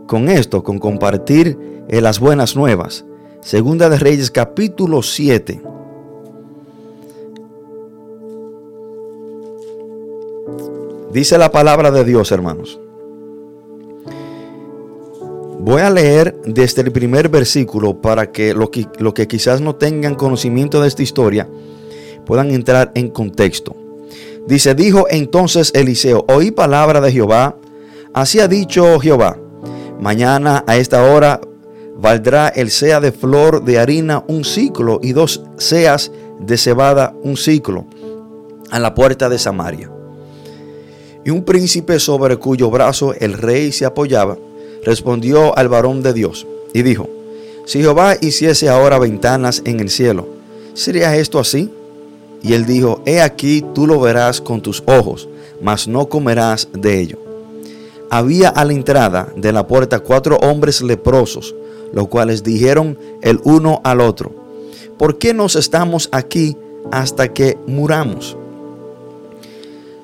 con 0.07 0.29
esto, 0.29 0.63
con 0.63 0.79
compartir 0.79 1.57
eh, 1.87 2.01
las 2.01 2.19
buenas 2.19 2.55
nuevas. 2.55 3.05
Segunda 3.41 3.89
de 3.89 3.97
Reyes 3.97 4.31
capítulo 4.31 5.01
7. 5.01 5.61
Dice 11.11 11.37
la 11.37 11.51
palabra 11.51 11.91
de 11.91 12.03
Dios, 12.03 12.31
hermanos. 12.31 12.79
Voy 15.65 15.81
a 15.81 15.89
leer 15.89 16.39
desde 16.45 16.83
el 16.83 16.91
primer 16.91 17.27
versículo 17.27 17.99
para 17.99 18.31
que 18.31 18.53
los 18.53 18.69
que, 18.69 18.87
lo 18.99 19.15
que 19.15 19.27
quizás 19.27 19.61
no 19.61 19.73
tengan 19.73 20.13
conocimiento 20.13 20.79
de 20.79 20.87
esta 20.87 21.01
historia 21.01 21.49
puedan 22.23 22.51
entrar 22.51 22.91
en 22.93 23.09
contexto. 23.09 23.75
Dice, 24.45 24.75
dijo 24.75 25.07
entonces 25.09 25.71
Eliseo, 25.73 26.23
oí 26.27 26.51
palabra 26.51 27.01
de 27.01 27.11
Jehová, 27.11 27.57
así 28.13 28.39
ha 28.39 28.47
dicho 28.47 28.99
Jehová, 28.99 29.39
mañana 29.99 30.63
a 30.67 30.77
esta 30.77 31.01
hora 31.01 31.41
valdrá 31.97 32.49
el 32.49 32.69
sea 32.69 32.99
de 32.99 33.11
flor 33.11 33.65
de 33.65 33.79
harina 33.79 34.23
un 34.27 34.45
ciclo 34.45 34.99
y 35.01 35.13
dos 35.13 35.41
seas 35.57 36.11
de 36.39 36.57
cebada 36.59 37.15
un 37.23 37.37
ciclo 37.37 37.87
a 38.69 38.79
la 38.79 38.93
puerta 38.93 39.29
de 39.29 39.39
Samaria. 39.39 39.89
Y 41.25 41.31
un 41.31 41.43
príncipe 41.43 41.99
sobre 41.99 42.37
cuyo 42.37 42.69
brazo 42.69 43.15
el 43.15 43.33
rey 43.33 43.71
se 43.71 43.85
apoyaba, 43.85 44.37
respondió 44.85 45.57
al 45.57 45.67
varón 45.67 46.01
de 46.01 46.13
Dios 46.13 46.47
y 46.73 46.83
dijo, 46.83 47.09
si 47.65 47.81
Jehová 47.81 48.15
hiciese 48.21 48.69
ahora 48.69 48.99
ventanas 48.99 49.61
en 49.65 49.79
el 49.79 49.89
cielo, 49.89 50.27
¿sería 50.75 51.17
esto 51.17 51.39
así? 51.39 51.71
Y 52.43 52.53
él 52.53 52.65
dijo, 52.65 53.01
he 53.05 53.21
aquí 53.21 53.65
tú 53.73 53.87
lo 53.87 53.99
verás 53.99 54.39
con 54.39 54.61
tus 54.61 54.83
ojos, 54.85 55.27
mas 55.61 55.87
no 55.87 56.07
comerás 56.07 56.69
de 56.71 57.01
ello. 57.01 57.17
Había 58.11 58.49
a 58.49 58.63
la 58.63 58.73
entrada 58.73 59.29
de 59.35 59.51
la 59.51 59.65
puerta 59.65 59.99
cuatro 59.99 60.37
hombres 60.37 60.81
leprosos, 60.81 61.55
los 61.91 62.07
cuales 62.07 62.43
dijeron 62.43 62.97
el 63.23 63.39
uno 63.43 63.81
al 63.83 63.99
otro, 63.99 64.31
¿por 64.97 65.17
qué 65.17 65.33
nos 65.33 65.55
estamos 65.55 66.07
aquí 66.11 66.55
hasta 66.91 67.33
que 67.33 67.57
muramos? 67.65 68.37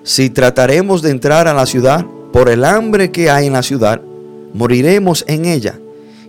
Si 0.03 0.31
trataremos 0.31 1.03
de 1.03 1.11
entrar 1.11 1.47
a 1.47 1.53
la 1.53 1.67
ciudad, 1.67 2.03
por 2.33 2.49
el 2.49 2.63
hambre 2.63 3.11
que 3.11 3.29
hay 3.29 3.47
en 3.47 3.53
la 3.53 3.61
ciudad, 3.61 4.01
moriremos 4.53 5.23
en 5.27 5.45
ella. 5.45 5.79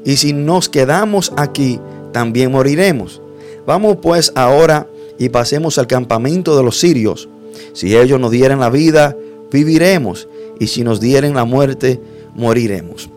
Y 0.04 0.16
si 0.16 0.32
nos 0.32 0.68
quedamos 0.68 1.32
aquí, 1.36 1.80
también 2.12 2.50
moriremos. 2.52 3.20
Vamos 3.66 3.98
pues 4.02 4.32
ahora 4.34 4.88
y 5.18 5.28
pasemos 5.28 5.78
al 5.78 5.86
campamento 5.86 6.56
de 6.56 6.62
los 6.62 6.78
sirios. 6.78 7.28
Si 7.72 7.96
ellos 7.96 8.18
nos 8.18 8.30
dieran 8.30 8.60
la 8.60 8.70
vida, 8.70 9.16
viviremos. 9.50 10.28
Y 10.58 10.66
si 10.66 10.82
nos 10.82 11.00
dieren 11.00 11.34
la 11.34 11.44
muerte, 11.44 12.00
moriremos. 12.34 13.08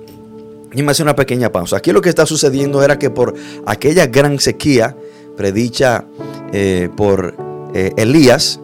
Y 0.74 0.84
me 0.84 0.92
hace 0.92 1.04
una 1.04 1.16
pequeña 1.16 1.52
pausa. 1.52 1.78
Aquí 1.78 1.92
lo 1.92 2.02
que 2.02 2.10
está 2.10 2.26
sucediendo 2.26 2.84
era 2.84 3.00
que 3.00 3.10
por 3.10 3.34
aquella 3.66 4.08
gran 4.08 4.40
sequía 4.40 4.96
predicha 5.38 6.06
eh, 6.54 6.90
por 6.96 7.36
eh, 7.74 7.92
Elías, 7.98 8.60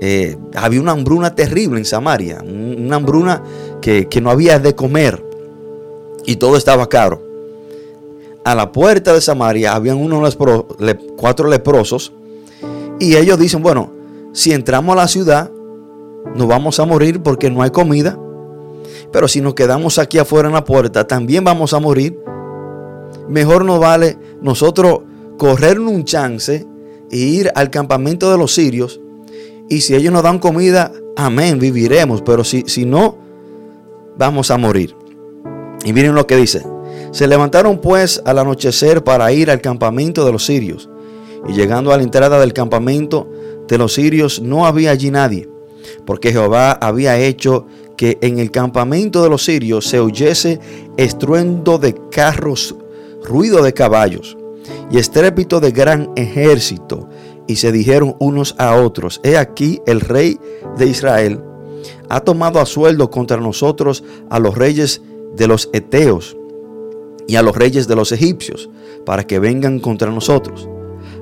eh, 0.00 0.36
había 0.54 0.80
una 0.80 0.92
hambruna 0.92 1.34
terrible 1.34 1.78
en 1.78 1.84
Samaria, 1.84 2.40
una 2.42 2.96
hambruna 2.96 3.42
que 3.80 4.20
no 4.20 4.30
había 4.30 4.58
de 4.58 4.74
comer 4.74 5.27
y 6.26 6.36
todo 6.36 6.56
estaba 6.56 6.88
caro. 6.88 7.22
A 8.44 8.54
la 8.54 8.72
puerta 8.72 9.12
de 9.12 9.20
Samaria 9.20 9.74
habían 9.74 9.98
unos 9.98 10.36
cuatro 11.16 11.48
leprosos 11.48 12.12
y 12.98 13.16
ellos 13.16 13.38
dicen, 13.38 13.62
bueno, 13.62 13.92
si 14.32 14.52
entramos 14.52 14.94
a 14.94 15.00
la 15.00 15.08
ciudad, 15.08 15.50
nos 16.34 16.48
vamos 16.48 16.80
a 16.80 16.84
morir 16.84 17.22
porque 17.22 17.50
no 17.50 17.62
hay 17.62 17.70
comida. 17.70 18.18
Pero 19.12 19.28
si 19.28 19.40
nos 19.40 19.54
quedamos 19.54 19.98
aquí 19.98 20.18
afuera 20.18 20.48
en 20.48 20.54
la 20.54 20.64
puerta, 20.64 21.06
también 21.06 21.44
vamos 21.44 21.72
a 21.72 21.80
morir. 21.80 22.18
Mejor 23.28 23.64
nos 23.64 23.80
vale 23.80 24.18
nosotros 24.40 25.00
correr 25.38 25.78
un 25.78 26.04
chance 26.04 26.66
e 27.10 27.16
ir 27.16 27.50
al 27.54 27.70
campamento 27.70 28.30
de 28.30 28.38
los 28.38 28.54
sirios. 28.54 29.00
Y 29.68 29.82
si 29.82 29.94
ellos 29.94 30.12
nos 30.12 30.22
dan 30.22 30.38
comida, 30.38 30.92
amén, 31.16 31.58
viviremos. 31.58 32.22
Pero 32.22 32.44
si, 32.44 32.64
si 32.66 32.84
no, 32.84 33.16
vamos 34.16 34.50
a 34.50 34.58
morir. 34.58 34.97
Y 35.84 35.92
miren 35.92 36.14
lo 36.14 36.26
que 36.26 36.36
dice. 36.36 36.64
Se 37.10 37.26
levantaron 37.26 37.80
pues 37.80 38.20
al 38.24 38.38
anochecer 38.38 39.02
para 39.02 39.32
ir 39.32 39.50
al 39.50 39.60
campamento 39.60 40.24
de 40.24 40.32
los 40.32 40.44
sirios. 40.44 40.88
Y 41.48 41.52
llegando 41.52 41.92
a 41.92 41.96
la 41.96 42.02
entrada 42.02 42.38
del 42.40 42.52
campamento 42.52 43.28
de 43.68 43.78
los 43.78 43.94
sirios 43.94 44.40
no 44.40 44.66
había 44.66 44.90
allí 44.90 45.10
nadie, 45.10 45.48
porque 46.04 46.32
Jehová 46.32 46.72
había 46.72 47.18
hecho 47.18 47.66
que 47.96 48.18
en 48.22 48.38
el 48.38 48.50
campamento 48.50 49.22
de 49.22 49.28
los 49.28 49.44
sirios 49.44 49.86
se 49.86 50.00
oyese 50.00 50.60
estruendo 50.96 51.78
de 51.78 51.94
carros, 52.10 52.74
ruido 53.24 53.62
de 53.62 53.74
caballos 53.74 54.36
y 54.90 54.98
estrépito 54.98 55.60
de 55.60 55.72
gran 55.72 56.10
ejército. 56.16 57.08
Y 57.46 57.56
se 57.56 57.72
dijeron 57.72 58.14
unos 58.20 58.54
a 58.58 58.76
otros, 58.76 59.20
he 59.22 59.36
aquí 59.36 59.80
el 59.86 60.00
rey 60.00 60.38
de 60.76 60.86
Israel 60.86 61.40
ha 62.08 62.20
tomado 62.20 62.60
a 62.60 62.66
sueldo 62.66 63.10
contra 63.10 63.38
nosotros 63.38 64.04
a 64.30 64.38
los 64.38 64.56
reyes 64.56 65.02
los 65.36 65.68
Eteos 65.72 66.36
y 67.26 67.36
a 67.36 67.42
los 67.42 67.56
reyes 67.56 67.86
de 67.86 67.96
los 67.96 68.12
egipcios, 68.12 68.70
para 69.04 69.26
que 69.26 69.38
vengan 69.38 69.78
contra 69.78 70.10
nosotros. 70.10 70.68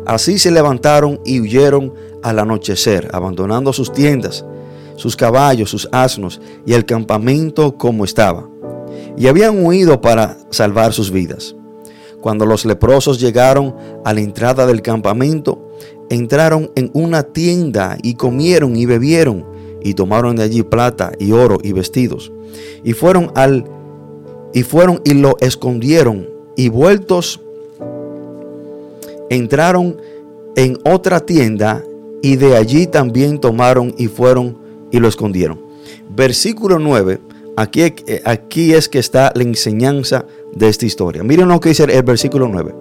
Así 0.06 0.38
se 0.38 0.50
levantaron 0.50 1.20
y 1.24 1.40
huyeron 1.40 1.92
al 2.22 2.38
anochecer, 2.38 3.08
abandonando 3.12 3.72
sus 3.72 3.92
tiendas, 3.92 4.44
sus 4.94 5.16
caballos, 5.16 5.70
sus 5.70 5.88
asnos 5.92 6.40
y 6.64 6.74
el 6.74 6.84
campamento 6.84 7.76
como 7.76 8.04
estaba. 8.04 8.48
Y 9.16 9.26
habían 9.26 9.64
huido 9.64 10.00
para 10.00 10.36
salvar 10.50 10.92
sus 10.92 11.10
vidas. 11.10 11.56
Cuando 12.20 12.46
los 12.46 12.64
leprosos 12.64 13.20
llegaron 13.20 13.74
a 14.04 14.12
la 14.14 14.20
entrada 14.20 14.66
del 14.66 14.82
campamento, 14.82 15.70
entraron 16.08 16.70
en 16.76 16.90
una 16.94 17.22
tienda 17.22 17.98
y 18.02 18.14
comieron 18.14 18.76
y 18.76 18.86
bebieron 18.86 19.44
y 19.82 19.94
tomaron 19.94 20.36
de 20.36 20.44
allí 20.44 20.62
plata 20.62 21.12
y 21.18 21.32
oro 21.32 21.58
y 21.62 21.72
vestidos. 21.72 22.32
Y 22.82 22.92
fueron 22.92 23.30
al 23.34 23.64
y 24.56 24.62
fueron 24.62 25.02
y 25.04 25.12
lo 25.12 25.36
escondieron 25.40 26.30
y 26.56 26.70
vueltos 26.70 27.42
entraron 29.28 30.00
en 30.54 30.78
otra 30.82 31.20
tienda 31.20 31.84
y 32.22 32.36
de 32.36 32.56
allí 32.56 32.86
también 32.86 33.38
tomaron 33.38 33.94
y 33.98 34.06
fueron 34.06 34.56
y 34.90 34.98
lo 34.98 35.08
escondieron. 35.08 35.60
Versículo 36.08 36.78
9, 36.78 37.20
aquí, 37.58 37.82
aquí 38.24 38.72
es 38.72 38.88
que 38.88 38.98
está 38.98 39.30
la 39.34 39.42
enseñanza 39.42 40.24
de 40.54 40.68
esta 40.68 40.86
historia. 40.86 41.22
Miren 41.22 41.48
lo 41.48 41.60
que 41.60 41.68
dice 41.68 41.84
el 41.84 42.02
versículo 42.02 42.48
9. 42.48 42.74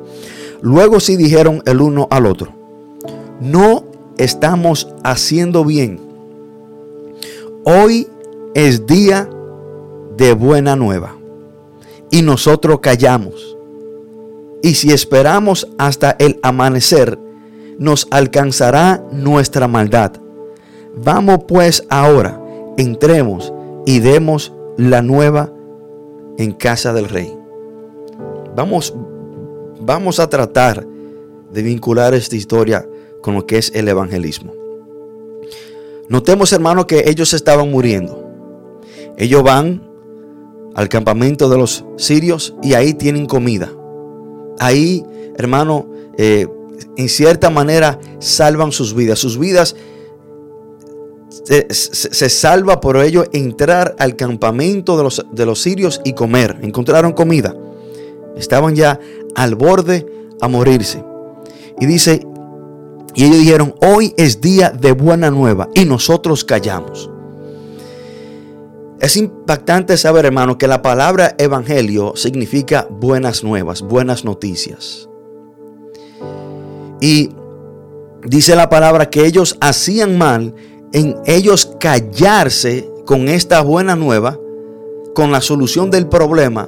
Luego 0.61 1.01
sí 1.01 1.17
dijeron 1.17 1.61
el 1.65 1.81
uno 1.81 2.07
al 2.09 2.25
otro, 2.25 2.53
no 3.41 3.83
estamos 4.17 4.87
haciendo 5.03 5.65
bien. 5.65 5.99
Hoy 7.65 8.07
es 8.53 8.87
día 8.87 9.29
de 10.15 10.31
buena 10.31 10.77
nueva 10.77 11.17
y 12.15 12.21
nosotros 12.21 12.79
callamos. 12.79 13.57
Y 14.63 14.75
si 14.75 14.93
esperamos 14.93 15.67
hasta 15.77 16.15
el 16.17 16.39
amanecer, 16.43 17.19
nos 17.77 18.07
alcanzará 18.09 19.03
nuestra 19.11 19.67
maldad. 19.67 20.13
Vamos 20.95 21.39
pues 21.45 21.83
ahora, 21.89 22.41
entremos 22.77 23.51
y 23.85 23.99
demos 23.99 24.53
la 24.77 25.01
nueva 25.01 25.51
en 26.37 26.53
casa 26.53 26.93
del 26.93 27.09
rey. 27.09 27.37
Vamos, 28.55 28.93
vamos 29.81 30.21
a 30.21 30.29
tratar 30.29 30.87
de 31.51 31.61
vincular 31.63 32.13
esta 32.13 32.37
historia 32.37 32.87
con 33.21 33.33
lo 33.33 33.45
que 33.45 33.57
es 33.57 33.73
el 33.75 33.89
evangelismo. 33.89 34.53
Notemos, 36.07 36.53
hermano, 36.53 36.87
que 36.87 37.09
ellos 37.09 37.33
estaban 37.33 37.69
muriendo. 37.69 38.23
Ellos 39.17 39.43
van 39.43 39.94
al 40.75 40.89
campamento 40.89 41.49
de 41.49 41.57
los 41.57 41.85
sirios 41.97 42.53
y 42.61 42.73
ahí 42.73 42.93
tienen 42.93 43.25
comida. 43.25 43.71
Ahí, 44.59 45.03
hermano, 45.37 45.87
eh, 46.17 46.47
en 46.97 47.09
cierta 47.09 47.49
manera 47.49 47.99
salvan 48.19 48.71
sus 48.71 48.93
vidas. 48.93 49.19
Sus 49.19 49.39
vidas 49.39 49.75
se, 51.29 51.67
se, 51.71 52.29
salva 52.29 52.81
por 52.81 52.97
ello 52.97 53.25
entrar 53.31 53.95
al 53.99 54.15
campamento 54.15 54.97
de 54.97 55.03
los, 55.03 55.25
de 55.31 55.45
los 55.45 55.61
sirios 55.61 56.01
y 56.03 56.13
comer. 56.13 56.59
Encontraron 56.61 57.13
comida. 57.13 57.55
Estaban 58.35 58.75
ya 58.75 58.99
al 59.35 59.55
borde 59.55 60.05
a 60.41 60.47
morirse. 60.47 61.03
Y 61.79 61.85
dice, 61.85 62.25
y 63.13 63.23
ellos 63.23 63.39
dijeron, 63.39 63.75
hoy 63.81 64.13
es 64.17 64.41
día 64.41 64.69
de 64.69 64.91
buena 64.91 65.31
nueva 65.31 65.69
y 65.73 65.85
nosotros 65.85 66.43
callamos. 66.43 67.09
Es 69.05 69.17
impactante 69.17 69.97
saber, 69.97 70.25
hermano, 70.25 70.57
que 70.57 70.67
la 70.67 70.81
palabra 70.81 71.35
evangelio 71.37 72.13
significa 72.15 72.87
buenas 72.89 73.43
nuevas, 73.43 73.83
buenas 73.83 74.25
noticias. 74.25 75.07
Y 76.99 77.29
dice 78.23 78.55
la 78.55 78.67
palabra 78.67 79.11
que 79.11 79.27
ellos 79.27 79.57
hacían 79.61 80.17
mal 80.17 80.55
en 80.91 81.15
ellos 81.27 81.75
callarse 81.79 82.89
con 83.05 83.27
esta 83.27 83.61
buena 83.61 83.95
nueva, 83.95 84.39
con 85.13 85.31
la 85.31 85.41
solución 85.41 85.91
del 85.91 86.07
problema, 86.07 86.67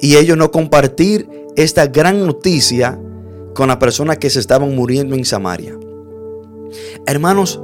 y 0.00 0.16
ellos 0.16 0.38
no 0.38 0.50
compartir 0.50 1.28
esta 1.56 1.88
gran 1.88 2.26
noticia 2.26 2.98
con 3.52 3.68
las 3.68 3.76
personas 3.76 4.16
que 4.16 4.30
se 4.30 4.40
estaban 4.40 4.74
muriendo 4.74 5.14
en 5.14 5.26
Samaria. 5.26 5.78
Hermanos, 7.06 7.60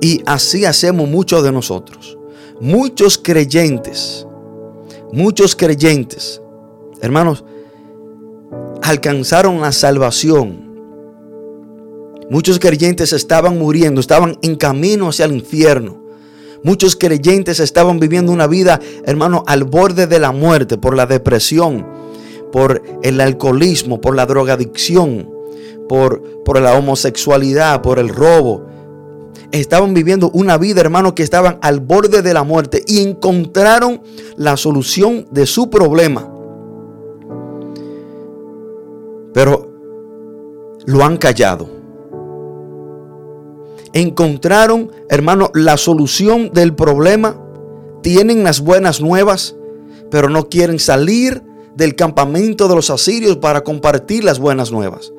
y 0.00 0.22
así 0.24 0.64
hacemos 0.64 1.06
muchos 1.06 1.44
de 1.44 1.52
nosotros 1.52 2.15
muchos 2.60 3.18
creyentes, 3.18 4.26
muchos 5.12 5.54
creyentes, 5.54 6.40
hermanos, 7.00 7.44
alcanzaron 8.82 9.60
la 9.60 9.72
salvación. 9.72 10.64
Muchos 12.28 12.58
creyentes 12.58 13.12
estaban 13.12 13.58
muriendo, 13.58 14.00
estaban 14.00 14.36
en 14.42 14.56
camino 14.56 15.08
hacia 15.08 15.26
el 15.26 15.32
infierno. 15.32 16.02
Muchos 16.64 16.96
creyentes 16.96 17.60
estaban 17.60 18.00
viviendo 18.00 18.32
una 18.32 18.48
vida, 18.48 18.80
hermano, 19.04 19.44
al 19.46 19.64
borde 19.64 20.06
de 20.06 20.18
la 20.18 20.32
muerte 20.32 20.78
por 20.78 20.96
la 20.96 21.06
depresión, 21.06 21.86
por 22.50 22.82
el 23.02 23.20
alcoholismo, 23.20 24.00
por 24.00 24.16
la 24.16 24.26
drogadicción, 24.26 25.30
por, 25.88 26.42
por 26.44 26.60
la 26.60 26.74
homosexualidad, 26.76 27.82
por 27.82 28.00
el 28.00 28.08
robo, 28.08 28.66
estaban 29.52 29.94
viviendo 29.94 30.30
una 30.30 30.58
vida, 30.58 30.80
hermano, 30.80 31.14
que 31.14 31.22
estaban 31.22 31.58
al 31.62 31.80
borde 31.80 32.22
de 32.22 32.34
la 32.34 32.42
muerte 32.42 32.82
y 32.86 33.00
encontraron 33.00 34.02
la 34.36 34.56
solución 34.56 35.26
de 35.30 35.46
su 35.46 35.70
problema. 35.70 36.28
Pero 39.32 39.70
lo 40.86 41.04
han 41.04 41.16
callado. 41.16 41.68
Encontraron, 43.92 44.92
hermano, 45.08 45.50
la 45.54 45.76
solución 45.76 46.50
del 46.52 46.74
problema. 46.74 47.40
Tienen 48.02 48.44
las 48.44 48.60
buenas 48.60 49.00
nuevas, 49.00 49.56
pero 50.10 50.28
no 50.28 50.48
quieren 50.48 50.78
salir 50.78 51.42
del 51.74 51.94
campamento 51.94 52.68
de 52.68 52.74
los 52.74 52.90
asirios 52.90 53.36
para 53.36 53.62
compartir 53.62 54.24
las 54.24 54.38
buenas 54.38 54.72
nuevas. 54.72 55.12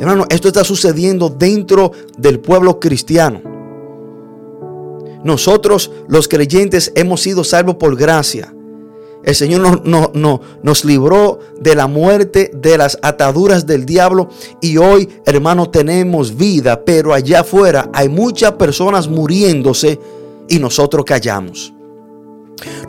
Hermano, 0.00 0.26
esto 0.28 0.48
está 0.48 0.64
sucediendo 0.64 1.28
dentro 1.28 1.92
del 2.16 2.40
pueblo 2.40 2.78
cristiano. 2.78 3.42
Nosotros 5.24 5.90
los 6.06 6.28
creyentes 6.28 6.92
hemos 6.94 7.22
sido 7.22 7.42
salvos 7.42 7.76
por 7.76 7.96
gracia. 7.96 8.54
El 9.24 9.34
Señor 9.34 9.82
nos 9.84 10.84
libró 10.84 11.40
de 11.60 11.74
la 11.74 11.88
muerte, 11.88 12.50
de 12.54 12.78
las 12.78 12.98
ataduras 13.02 13.66
del 13.66 13.84
diablo. 13.84 14.28
Y 14.60 14.76
hoy, 14.76 15.08
hermano, 15.26 15.68
tenemos 15.68 16.36
vida. 16.36 16.84
Pero 16.84 17.12
allá 17.12 17.40
afuera 17.40 17.90
hay 17.92 18.08
muchas 18.08 18.52
personas 18.52 19.08
muriéndose 19.08 19.98
y 20.48 20.58
nosotros 20.60 21.04
callamos. 21.04 21.74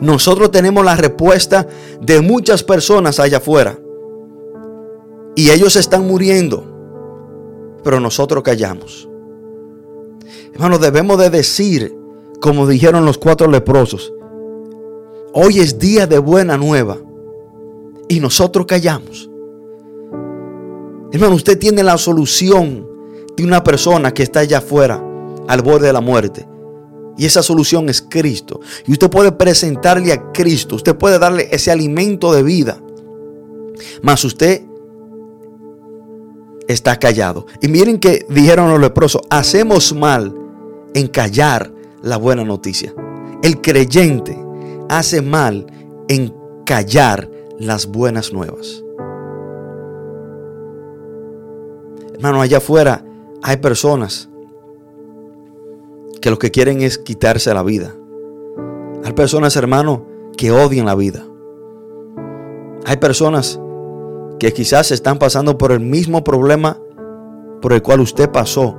Nosotros 0.00 0.50
tenemos 0.50 0.84
la 0.84 0.96
respuesta 0.96 1.66
de 2.00 2.20
muchas 2.20 2.62
personas 2.62 3.18
allá 3.18 3.38
afuera. 3.38 3.78
Y 5.34 5.50
ellos 5.50 5.76
están 5.76 6.06
muriendo 6.06 6.69
pero 7.82 8.00
nosotros 8.00 8.42
callamos. 8.42 9.08
Hermano, 10.52 10.78
debemos 10.78 11.18
de 11.18 11.30
decir, 11.30 11.94
como 12.40 12.66
dijeron 12.66 13.04
los 13.04 13.18
cuatro 13.18 13.48
leprosos, 13.48 14.12
hoy 15.32 15.60
es 15.60 15.78
día 15.78 16.06
de 16.06 16.18
buena 16.18 16.56
nueva 16.56 16.98
y 18.08 18.20
nosotros 18.20 18.66
callamos. 18.66 19.30
Hermano, 21.12 21.34
usted 21.34 21.58
tiene 21.58 21.82
la 21.82 21.98
solución 21.98 22.86
de 23.36 23.44
una 23.44 23.64
persona 23.64 24.12
que 24.12 24.22
está 24.22 24.40
allá 24.40 24.58
afuera, 24.58 25.02
al 25.48 25.62
borde 25.62 25.88
de 25.88 25.92
la 25.92 26.00
muerte. 26.00 26.46
Y 27.16 27.26
esa 27.26 27.42
solución 27.42 27.88
es 27.88 28.00
Cristo. 28.00 28.60
Y 28.86 28.92
usted 28.92 29.10
puede 29.10 29.32
presentarle 29.32 30.12
a 30.12 30.32
Cristo. 30.32 30.76
Usted 30.76 30.96
puede 30.96 31.18
darle 31.18 31.48
ese 31.50 31.70
alimento 31.70 32.32
de 32.32 32.42
vida. 32.42 32.80
Mas 34.02 34.24
usted 34.24 34.62
está 36.72 36.98
callado. 36.98 37.46
Y 37.60 37.68
miren 37.68 37.98
que 37.98 38.26
dijeron 38.28 38.70
los 38.70 38.80
leprosos, 38.80 39.22
hacemos 39.30 39.92
mal 39.94 40.34
en 40.94 41.08
callar 41.08 41.72
la 42.02 42.16
buena 42.16 42.44
noticia. 42.44 42.94
El 43.42 43.60
creyente 43.60 44.38
hace 44.88 45.22
mal 45.22 45.66
en 46.08 46.34
callar 46.64 47.30
las 47.58 47.86
buenas 47.86 48.32
nuevas. 48.32 48.82
Hermano, 52.14 52.42
allá 52.42 52.58
afuera 52.58 53.04
hay 53.42 53.56
personas 53.56 54.28
que 56.20 56.30
lo 56.30 56.38
que 56.38 56.50
quieren 56.50 56.82
es 56.82 56.98
quitarse 56.98 57.52
la 57.54 57.62
vida. 57.62 57.94
Hay 59.04 59.12
personas, 59.14 59.56
hermano, 59.56 60.06
que 60.36 60.52
odian 60.52 60.86
la 60.86 60.94
vida. 60.94 61.24
Hay 62.84 62.98
personas 62.98 63.58
que 64.40 64.54
quizás 64.54 64.90
están 64.90 65.18
pasando 65.18 65.58
por 65.58 65.70
el 65.70 65.80
mismo 65.80 66.24
problema 66.24 66.78
por 67.60 67.74
el 67.74 67.82
cual 67.82 68.00
usted 68.00 68.30
pasó, 68.30 68.74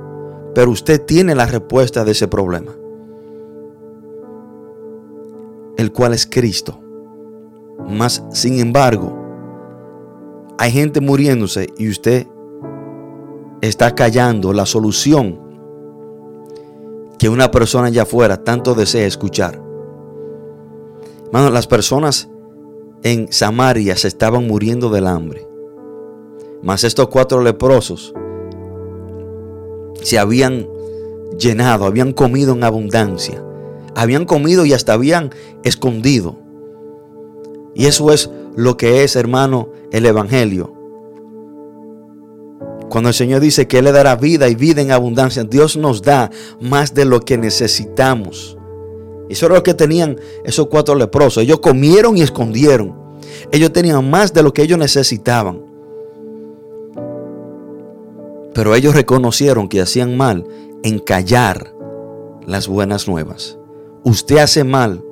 pero 0.56 0.72
usted 0.72 1.00
tiene 1.06 1.36
la 1.36 1.46
respuesta 1.46 2.04
de 2.04 2.10
ese 2.10 2.26
problema, 2.26 2.72
el 5.76 5.92
cual 5.92 6.14
es 6.14 6.26
Cristo. 6.26 6.80
Mas, 7.88 8.24
sin 8.32 8.58
embargo, 8.58 9.16
hay 10.58 10.72
gente 10.72 11.00
muriéndose 11.00 11.68
y 11.78 11.88
usted 11.88 12.26
está 13.60 13.94
callando 13.94 14.52
la 14.52 14.66
solución 14.66 15.40
que 17.20 17.28
una 17.28 17.52
persona 17.52 17.86
allá 17.86 18.02
afuera 18.02 18.42
tanto 18.42 18.74
desea 18.74 19.06
escuchar. 19.06 19.62
Hermano, 21.26 21.50
las 21.50 21.68
personas 21.68 22.28
en 23.04 23.32
Samaria 23.32 23.96
se 23.96 24.08
estaban 24.08 24.48
muriendo 24.48 24.90
del 24.90 25.06
hambre. 25.06 25.51
Mas 26.62 26.84
estos 26.84 27.08
cuatro 27.08 27.42
leprosos 27.42 28.14
se 30.02 30.18
habían 30.18 30.68
llenado, 31.38 31.84
habían 31.84 32.12
comido 32.12 32.52
en 32.52 32.64
abundancia. 32.64 33.42
Habían 33.94 34.24
comido 34.24 34.64
y 34.64 34.72
hasta 34.72 34.94
habían 34.94 35.30
escondido. 35.64 36.38
Y 37.74 37.86
eso 37.86 38.12
es 38.12 38.30
lo 38.56 38.76
que 38.76 39.04
es, 39.04 39.16
hermano, 39.16 39.70
el 39.90 40.06
Evangelio. 40.06 40.72
Cuando 42.88 43.08
el 43.08 43.14
Señor 43.14 43.40
dice 43.40 43.66
que 43.66 43.78
Él 43.78 43.86
le 43.86 43.92
dará 43.92 44.16
vida 44.16 44.48
y 44.48 44.54
vida 44.54 44.82
en 44.82 44.90
abundancia, 44.90 45.44
Dios 45.44 45.76
nos 45.76 46.02
da 46.02 46.30
más 46.60 46.94
de 46.94 47.06
lo 47.06 47.20
que 47.20 47.38
necesitamos. 47.38 48.58
Eso 49.30 49.46
era 49.46 49.54
lo 49.54 49.62
que 49.62 49.72
tenían 49.72 50.18
esos 50.44 50.66
cuatro 50.66 50.94
leprosos. 50.94 51.42
Ellos 51.42 51.60
comieron 51.60 52.18
y 52.18 52.22
escondieron. 52.22 52.94
Ellos 53.50 53.72
tenían 53.72 54.08
más 54.10 54.34
de 54.34 54.42
lo 54.42 54.52
que 54.52 54.62
ellos 54.62 54.78
necesitaban. 54.78 55.71
Pero 58.54 58.74
ellos 58.74 58.94
reconocieron 58.94 59.68
que 59.68 59.80
hacían 59.80 60.16
mal 60.16 60.46
en 60.82 60.98
callar 60.98 61.74
las 62.46 62.68
buenas 62.68 63.08
nuevas. 63.08 63.58
Usted 64.04 64.38
hace 64.38 64.64
mal 64.64 65.02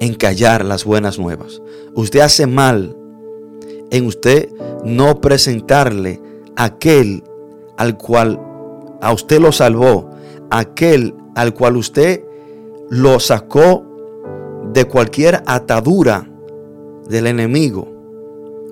en 0.00 0.14
callar 0.14 0.64
las 0.64 0.84
buenas 0.84 1.18
nuevas. 1.18 1.60
Usted 1.94 2.20
hace 2.20 2.46
mal 2.46 2.96
en 3.90 4.06
usted 4.06 4.50
no 4.84 5.20
presentarle 5.20 6.20
aquel 6.56 7.24
al 7.76 7.96
cual 7.98 8.40
a 9.00 9.12
usted 9.12 9.40
lo 9.40 9.52
salvó, 9.52 10.10
aquel 10.50 11.14
al 11.34 11.52
cual 11.54 11.76
usted 11.76 12.24
lo 12.88 13.20
sacó 13.20 13.84
de 14.72 14.84
cualquier 14.84 15.42
atadura 15.46 16.28
del 17.08 17.26
enemigo. 17.26 17.88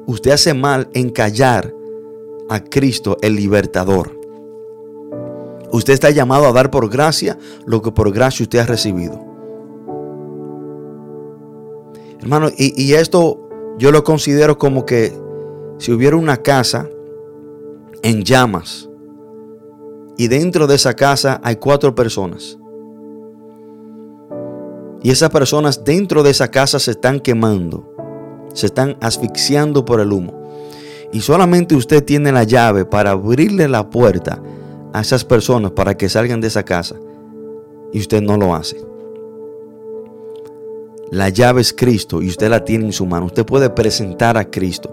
Usted 0.06 0.32
hace 0.32 0.54
mal 0.54 0.88
en 0.92 1.10
callar 1.10 1.73
a 2.48 2.60
Cristo 2.60 3.16
el 3.22 3.36
libertador. 3.36 4.18
Usted 5.72 5.92
está 5.92 6.10
llamado 6.10 6.46
a 6.46 6.52
dar 6.52 6.70
por 6.70 6.88
gracia 6.88 7.38
lo 7.66 7.82
que 7.82 7.90
por 7.90 8.12
gracia 8.12 8.44
usted 8.44 8.60
ha 8.60 8.66
recibido. 8.66 9.20
Hermano, 12.20 12.48
y, 12.56 12.80
y 12.80 12.94
esto 12.94 13.48
yo 13.78 13.90
lo 13.90 14.04
considero 14.04 14.56
como 14.56 14.86
que 14.86 15.12
si 15.78 15.92
hubiera 15.92 16.16
una 16.16 16.38
casa 16.38 16.88
en 18.02 18.22
llamas 18.22 18.88
y 20.16 20.28
dentro 20.28 20.66
de 20.66 20.76
esa 20.76 20.94
casa 20.94 21.40
hay 21.42 21.56
cuatro 21.56 21.94
personas. 21.94 22.58
Y 25.02 25.10
esas 25.10 25.30
personas 25.30 25.84
dentro 25.84 26.22
de 26.22 26.30
esa 26.30 26.50
casa 26.50 26.78
se 26.78 26.92
están 26.92 27.20
quemando, 27.20 27.92
se 28.54 28.66
están 28.66 28.96
asfixiando 29.00 29.84
por 29.84 30.00
el 30.00 30.12
humo. 30.12 30.43
Y 31.14 31.20
solamente 31.20 31.76
usted 31.76 32.04
tiene 32.04 32.32
la 32.32 32.42
llave 32.42 32.84
para 32.84 33.12
abrirle 33.12 33.68
la 33.68 33.88
puerta 33.88 34.42
a 34.92 35.00
esas 35.00 35.24
personas 35.24 35.70
para 35.70 35.96
que 35.96 36.08
salgan 36.08 36.40
de 36.40 36.48
esa 36.48 36.64
casa. 36.64 36.96
Y 37.92 38.00
usted 38.00 38.20
no 38.20 38.36
lo 38.36 38.52
hace. 38.52 38.84
La 41.12 41.28
llave 41.28 41.60
es 41.60 41.72
Cristo 41.72 42.20
y 42.20 42.26
usted 42.26 42.48
la 42.48 42.64
tiene 42.64 42.86
en 42.86 42.92
su 42.92 43.06
mano. 43.06 43.26
Usted 43.26 43.46
puede 43.46 43.70
presentar 43.70 44.36
a 44.36 44.50
Cristo. 44.50 44.92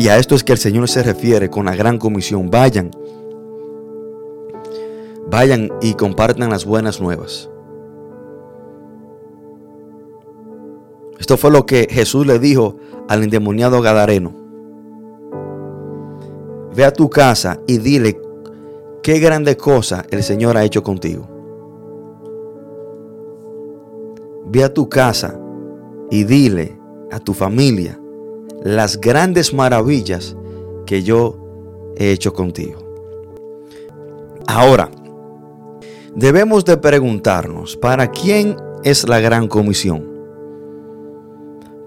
Y 0.00 0.08
a 0.08 0.18
esto 0.18 0.34
es 0.34 0.42
que 0.42 0.50
el 0.50 0.58
Señor 0.58 0.88
se 0.88 1.04
refiere 1.04 1.48
con 1.48 1.66
la 1.66 1.76
gran 1.76 1.98
comisión. 1.98 2.50
Vayan. 2.50 2.90
Vayan 5.30 5.70
y 5.80 5.94
compartan 5.94 6.50
las 6.50 6.64
buenas 6.64 7.00
nuevas. 7.00 7.49
Esto 11.20 11.36
fue 11.36 11.50
lo 11.50 11.66
que 11.66 11.86
Jesús 11.90 12.26
le 12.26 12.38
dijo 12.38 12.76
al 13.06 13.22
endemoniado 13.22 13.82
Gadareno. 13.82 14.34
Ve 16.74 16.84
a 16.84 16.92
tu 16.92 17.10
casa 17.10 17.60
y 17.66 17.76
dile 17.76 18.18
qué 19.02 19.18
grande 19.18 19.56
cosa 19.58 20.06
el 20.10 20.22
Señor 20.22 20.56
ha 20.56 20.64
hecho 20.64 20.82
contigo. 20.82 21.28
Ve 24.46 24.64
a 24.64 24.72
tu 24.72 24.88
casa 24.88 25.38
y 26.10 26.24
dile 26.24 26.80
a 27.12 27.20
tu 27.20 27.34
familia 27.34 28.00
las 28.62 28.98
grandes 28.98 29.52
maravillas 29.52 30.36
que 30.86 31.02
yo 31.02 31.36
he 31.96 32.12
hecho 32.12 32.32
contigo. 32.32 32.78
Ahora, 34.46 34.90
debemos 36.16 36.64
de 36.64 36.78
preguntarnos, 36.78 37.76
¿para 37.76 38.10
quién 38.10 38.56
es 38.84 39.06
la 39.06 39.20
gran 39.20 39.48
comisión? 39.48 40.09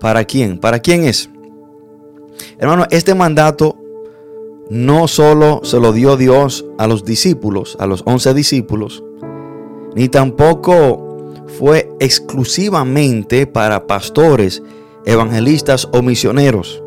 ¿Para 0.04 0.26
quién? 0.26 0.60
¿Para 0.60 0.80
quién 0.80 1.06
es? 1.06 1.30
Hermano, 2.60 2.86
este 2.92 3.16
mandato 3.16 3.78
no 4.70 5.08
solo 5.08 5.62
se 5.64 5.80
lo 5.80 5.94
dio 5.94 6.18
Dios 6.18 6.66
a 6.78 6.88
los 6.88 7.06
discípulos, 7.06 7.78
a 7.80 7.88
los 7.88 8.04
once 8.06 8.34
discípulos, 8.34 9.02
ni 9.96 10.10
tampoco 10.10 11.32
fue 11.58 11.90
exclusivamente 12.02 13.48
para 13.48 13.88
pastores, 13.88 14.62
evangelistas 15.06 15.88
o 15.94 16.02
misioneros. 16.02 16.84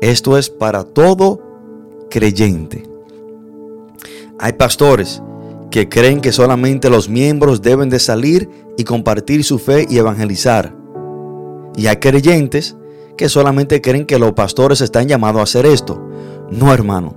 Esto 0.00 0.38
es 0.38 0.48
para 0.48 0.84
todo 0.84 1.42
creyente. 2.08 2.88
Hay 4.38 4.54
pastores 4.54 5.22
que 5.70 5.90
creen 5.90 6.22
que 6.22 6.32
solamente 6.32 6.88
los 6.88 7.10
miembros 7.10 7.60
deben 7.60 7.90
de 7.90 7.98
salir 7.98 8.48
y 8.78 8.84
compartir 8.84 9.44
su 9.44 9.58
fe 9.58 9.86
y 9.90 9.98
evangelizar. 9.98 10.75
Y 11.76 11.86
hay 11.86 11.96
creyentes 11.96 12.76
que 13.16 13.28
solamente 13.28 13.80
creen 13.80 14.06
que 14.06 14.18
los 14.18 14.32
pastores 14.32 14.80
están 14.80 15.08
llamados 15.08 15.40
a 15.40 15.44
hacer 15.44 15.66
esto. 15.66 16.00
No, 16.50 16.72
hermano. 16.72 17.14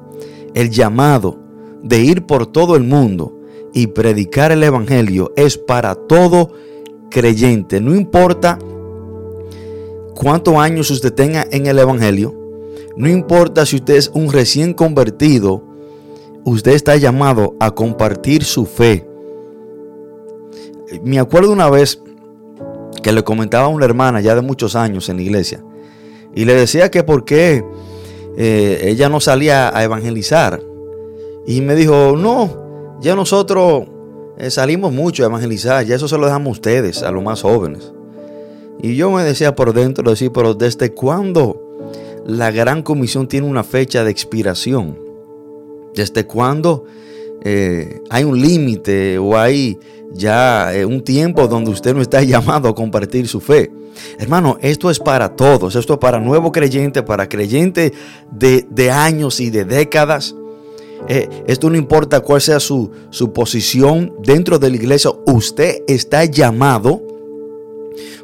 El 0.54 0.70
llamado 0.70 1.38
de 1.84 2.00
ir 2.00 2.26
por 2.26 2.48
todo 2.48 2.76
el 2.76 2.84
mundo 2.84 3.38
y 3.74 3.88
predicar 3.88 4.52
el 4.52 4.64
Evangelio 4.64 5.32
es 5.36 5.58
para 5.58 5.96
todo 5.96 6.52
creyente. 7.10 7.80
No 7.82 7.96
importa 7.96 8.58
cuántos 10.16 10.56
años 10.56 10.90
usted 10.92 11.14
tenga 11.14 11.46
en 11.52 11.68
el 11.68 11.80
Evangelio, 11.80 12.36
no 12.98 13.08
importa 13.08 13.66
si 13.66 13.78
usted 13.78 13.96
es 13.96 14.12
un 14.14 14.32
recién 14.32 14.74
convertido, 14.74 15.64
usted 16.44 16.74
está 16.74 16.96
llamado 16.98 17.56
a 17.60 17.72
compartir 17.72 18.44
su 18.44 18.66
fe. 18.66 19.08
Me 21.04 21.20
acuerdo 21.20 21.54
una 21.54 21.70
vez 21.70 22.02
que 23.02 23.12
le 23.12 23.24
comentaba 23.24 23.66
a 23.66 23.70
una 23.70 23.86
hermana 23.86 24.22
ya 24.22 24.36
de 24.36 24.42
muchos 24.42 24.76
años 24.76 25.10
en 25.10 25.18
la 25.18 25.24
iglesia 25.24 25.64
y 26.36 26.46
le 26.46 26.56
decía 26.56 26.92
que 26.92 27.04
por 27.04 27.26
qué 27.26 27.64
eh, 28.38 28.82
ella 28.84 29.10
no 29.10 29.20
salía 29.20 29.76
a 29.76 29.84
evangelizar 29.84 30.62
Y 31.46 31.62
me 31.62 31.76
dijo, 31.76 32.16
no, 32.16 32.98
ya 33.02 33.16
nosotros 33.16 33.86
eh, 34.38 34.52
salimos 34.52 34.94
mucho 34.94 35.24
a 35.24 35.26
evangelizar, 35.28 35.86
ya 35.86 35.96
eso 35.96 36.08
se 36.08 36.18
lo 36.18 36.26
dejamos 36.26 36.50
a 36.50 36.52
ustedes, 36.52 37.04
a 37.04 37.12
los 37.12 37.24
más 37.24 37.42
jóvenes. 37.42 37.92
Y 38.82 38.96
yo 38.96 39.10
me 39.12 39.24
decía 39.24 39.56
por 39.56 39.74
dentro, 39.74 40.10
decir, 40.10 40.32
pero 40.32 40.54
¿desde 40.54 40.94
cuándo 40.94 41.60
la 42.26 42.52
gran 42.52 42.84
comisión 42.84 43.28
tiene 43.28 43.48
una 43.48 43.64
fecha 43.64 44.04
de 44.04 44.12
expiración? 44.12 44.98
¿Desde 45.96 46.26
cuándo 46.26 46.86
eh, 47.44 48.02
hay 48.10 48.24
un 48.24 48.40
límite 48.40 49.18
o 49.18 49.38
hay 49.38 49.78
ya 50.12 50.74
eh, 50.74 50.86
un 50.86 51.02
tiempo 51.04 51.48
donde 51.48 51.72
usted 51.72 51.94
no 51.94 52.02
está 52.02 52.22
llamado 52.24 52.70
a 52.70 52.76
compartir 52.76 53.28
su 53.28 53.40
fe? 53.40 53.72
Hermano, 54.18 54.58
esto 54.62 54.90
es 54.90 55.00
para 55.00 55.36
todos, 55.36 55.76
esto 55.76 55.94
es 55.94 56.00
para 56.00 56.20
nuevo 56.20 56.52
creyente, 56.52 57.04
para 57.04 57.28
creyente 57.28 57.94
de, 58.32 58.92
años 58.92 59.40
y 59.40 59.50
de 59.50 59.66
décadas. 59.66 60.36
Eh, 61.08 61.30
esto 61.48 61.70
no 61.70 61.78
importa 61.78 62.20
cuál 62.20 62.42
sea 62.42 62.60
su, 62.60 62.92
su 63.10 63.32
posición 63.32 64.14
dentro 64.24 64.60
de 64.60 64.70
la 64.70 64.76
iglesia, 64.76 65.12
usted 65.26 65.84
está 65.88 66.26
llamado 66.26 67.02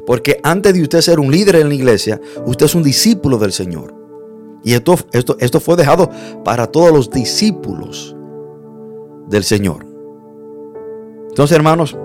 porque 0.06 0.38
antes 0.42 0.72
de 0.72 0.82
usted 0.82 1.00
ser 1.00 1.18
un 1.18 1.30
líder 1.30 1.56
en 1.56 1.68
la 1.68 1.74
iglesia, 1.74 2.20
usted 2.46 2.66
es 2.66 2.74
un 2.74 2.82
discípulo 2.82 3.38
del 3.38 3.52
Señor. 3.52 3.94
Y 4.62 4.74
esto, 4.74 4.96
esto, 5.12 5.36
esto 5.40 5.60
fue 5.60 5.76
dejado 5.76 6.10
para 6.44 6.68
todos 6.68 6.92
los 6.92 7.10
discípulos 7.10 8.16
del 9.28 9.44
Señor. 9.44 9.86
Entonces, 11.28 11.56
hermanos, 11.56 11.96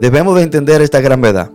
debemos 0.00 0.36
de 0.36 0.42
entender 0.42 0.82
esta 0.82 1.00
gran 1.00 1.20
verdad. 1.20 1.50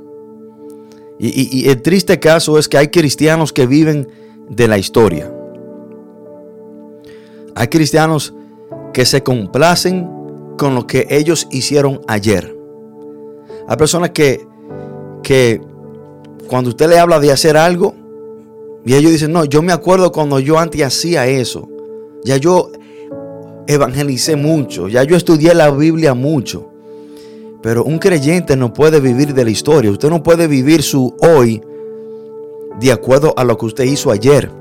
Y, 1.23 1.69
el 1.69 1.83
triste 1.83 2.19
caso 2.19 2.57
es 2.57 2.67
que 2.67 2.79
hay 2.79 2.87
cristianos 2.87 3.53
que 3.53 3.67
viven 3.67 4.07
de 4.49 4.67
la 4.67 4.79
historia. 4.79 5.31
Hay 7.53 7.67
cristianos 7.67 8.33
que 8.91 9.05
se 9.05 9.21
complacen 9.21 10.09
con 10.57 10.73
lo 10.73 10.87
que 10.87 11.05
ellos 11.11 11.47
hicieron 11.51 12.01
ayer. 12.07 12.57
Hay 13.67 13.77
personas 13.77 14.09
que, 14.09 14.47
que 15.21 15.61
cuando 16.47 16.71
usted 16.71 16.89
le 16.89 16.97
habla 16.97 17.19
de 17.19 17.31
hacer 17.31 17.55
algo, 17.55 17.93
y 18.83 18.95
ellos 18.95 19.11
dicen, 19.11 19.31
no, 19.31 19.45
yo 19.45 19.61
me 19.61 19.73
acuerdo 19.73 20.11
cuando 20.11 20.39
yo 20.39 20.57
antes 20.57 20.81
hacía 20.81 21.27
eso. 21.27 21.69
Ya 22.23 22.37
yo 22.37 22.71
evangelicé 23.67 24.35
mucho, 24.35 24.87
ya 24.87 25.03
yo 25.03 25.15
estudié 25.15 25.53
la 25.53 25.71
Biblia 25.71 26.13
mucho. 26.13 26.69
Pero 27.61 27.83
un 27.83 27.99
creyente 27.99 28.55
no 28.55 28.73
puede 28.73 28.99
vivir 28.99 29.33
de 29.33 29.43
la 29.43 29.51
historia. 29.51 29.91
Usted 29.91 30.09
no 30.09 30.23
puede 30.23 30.47
vivir 30.47 30.81
su 30.81 31.15
hoy 31.19 31.61
de 32.79 32.91
acuerdo 32.91 33.33
a 33.37 33.43
lo 33.43 33.57
que 33.57 33.65
usted 33.67 33.83
hizo 33.83 34.11
ayer. 34.11 34.51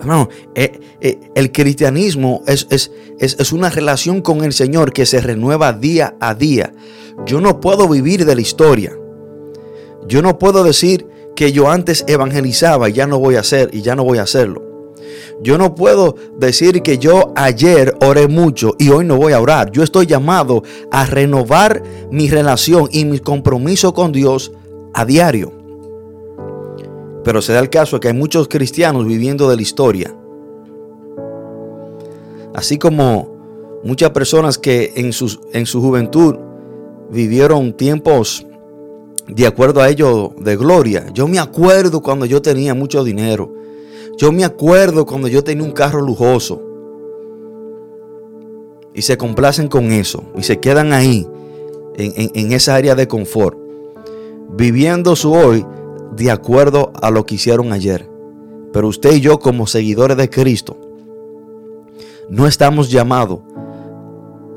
Hermano, 0.00 0.28
eh, 0.54 0.80
eh, 1.00 1.20
el 1.34 1.52
cristianismo 1.52 2.42
es, 2.46 2.66
es, 2.70 2.90
es, 3.18 3.52
una 3.52 3.68
relación 3.68 4.22
con 4.22 4.42
el 4.44 4.54
Señor 4.54 4.92
que 4.92 5.04
se 5.04 5.20
renueva 5.20 5.74
día 5.74 6.16
a 6.20 6.34
día. 6.34 6.72
Yo 7.26 7.40
no 7.40 7.60
puedo 7.60 7.86
vivir 7.86 8.24
de 8.24 8.34
la 8.34 8.40
historia. 8.40 8.96
Yo 10.08 10.22
no 10.22 10.38
puedo 10.38 10.64
decir 10.64 11.06
que 11.36 11.52
yo 11.52 11.70
antes 11.70 12.04
evangelizaba 12.08 12.88
y 12.88 12.94
ya 12.94 13.06
no 13.06 13.18
voy 13.18 13.36
a 13.36 13.40
hacer 13.40 13.70
y 13.72 13.82
ya 13.82 13.94
no 13.94 14.04
voy 14.04 14.18
a 14.18 14.22
hacerlo. 14.22 14.69
Yo 15.42 15.58
no 15.58 15.74
puedo 15.74 16.16
decir 16.38 16.82
que 16.82 16.98
yo 16.98 17.32
ayer 17.36 17.94
oré 18.00 18.28
mucho 18.28 18.74
y 18.78 18.90
hoy 18.90 19.04
no 19.04 19.16
voy 19.16 19.32
a 19.32 19.40
orar. 19.40 19.70
Yo 19.70 19.82
estoy 19.82 20.06
llamado 20.06 20.62
a 20.90 21.06
renovar 21.06 21.82
mi 22.10 22.28
relación 22.28 22.88
y 22.92 23.04
mi 23.04 23.18
compromiso 23.18 23.94
con 23.94 24.12
Dios 24.12 24.52
a 24.92 25.04
diario. 25.04 25.52
Pero 27.24 27.42
se 27.42 27.52
da 27.52 27.60
el 27.60 27.70
caso 27.70 28.00
que 28.00 28.08
hay 28.08 28.14
muchos 28.14 28.48
cristianos 28.48 29.06
viviendo 29.06 29.48
de 29.48 29.56
la 29.56 29.62
historia. 29.62 30.14
Así 32.54 32.78
como 32.78 33.80
muchas 33.84 34.10
personas 34.10 34.58
que 34.58 34.92
en, 34.96 35.10
en 35.52 35.66
su 35.66 35.80
juventud 35.80 36.36
vivieron 37.10 37.72
tiempos 37.72 38.46
de 39.26 39.46
acuerdo 39.46 39.80
a 39.80 39.88
ello 39.88 40.32
de 40.38 40.56
gloria. 40.56 41.06
Yo 41.12 41.28
me 41.28 41.38
acuerdo 41.38 42.00
cuando 42.00 42.26
yo 42.26 42.42
tenía 42.42 42.74
mucho 42.74 43.04
dinero. 43.04 43.52
Yo 44.20 44.32
me 44.32 44.44
acuerdo 44.44 45.06
cuando 45.06 45.28
yo 45.28 45.42
tenía 45.42 45.64
un 45.64 45.72
carro 45.72 46.02
lujoso. 46.02 46.60
Y 48.92 49.00
se 49.00 49.16
complacen 49.16 49.66
con 49.68 49.92
eso. 49.92 50.24
Y 50.36 50.42
se 50.42 50.60
quedan 50.60 50.92
ahí, 50.92 51.26
en, 51.96 52.30
en 52.34 52.52
esa 52.52 52.74
área 52.74 52.94
de 52.94 53.08
confort. 53.08 53.56
Viviendo 54.50 55.16
su 55.16 55.32
hoy 55.32 55.64
de 56.16 56.30
acuerdo 56.30 56.92
a 57.00 57.10
lo 57.10 57.24
que 57.24 57.36
hicieron 57.36 57.72
ayer. 57.72 58.10
Pero 58.74 58.88
usted 58.88 59.14
y 59.14 59.20
yo 59.20 59.38
como 59.38 59.66
seguidores 59.66 60.18
de 60.18 60.28
Cristo 60.28 60.76
no 62.28 62.46
estamos 62.46 62.90
llamados 62.90 63.40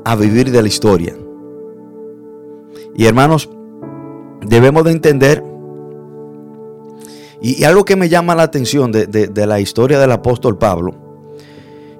a 0.04 0.14
vivir 0.14 0.50
de 0.50 0.60
la 0.60 0.68
historia. 0.68 1.16
Y 2.94 3.06
hermanos, 3.06 3.48
debemos 4.46 4.84
de 4.84 4.92
entender, 4.92 5.42
y, 7.40 7.64
algo 7.64 7.84
que 7.84 7.96
me 7.96 8.08
llama 8.08 8.34
la 8.34 8.44
atención 8.44 8.92
de, 8.92 9.06
de 9.06 9.46
la 9.46 9.60
historia 9.60 9.98
del 9.98 10.12
apóstol 10.12 10.58
Pablo, 10.58 10.94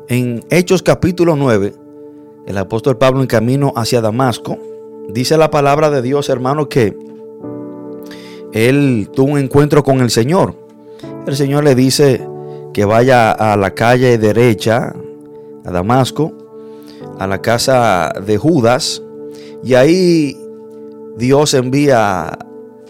en 0.08 0.44
Hechos 0.50 0.82
capítulo 0.82 1.34
9, 1.36 1.74
el 2.46 2.58
apóstol 2.58 2.98
Pablo 2.98 3.20
en 3.22 3.26
camino 3.26 3.72
hacia 3.74 4.00
Damasco, 4.00 4.58
dice 5.08 5.36
la 5.36 5.50
palabra 5.50 5.90
de 5.90 6.02
Dios, 6.02 6.28
hermano, 6.28 6.68
que 6.68 6.96
él 8.52 9.10
tuvo 9.12 9.32
un 9.32 9.38
encuentro 9.38 9.82
con 9.82 10.00
el 10.00 10.10
Señor. 10.10 10.54
El 11.26 11.36
Señor 11.36 11.64
le 11.64 11.74
dice 11.74 12.26
que 12.72 12.84
vaya 12.84 13.32
a 13.32 13.56
la 13.56 13.74
calle 13.74 14.18
derecha, 14.18 14.94
a 15.64 15.70
Damasco, 15.70 16.32
a 17.18 17.26
la 17.26 17.40
casa 17.40 18.12
de 18.24 18.36
Judas, 18.36 19.02
y 19.62 19.74
ahí 19.74 20.36
Dios 21.16 21.54
envía 21.54 22.26
a 22.26 22.38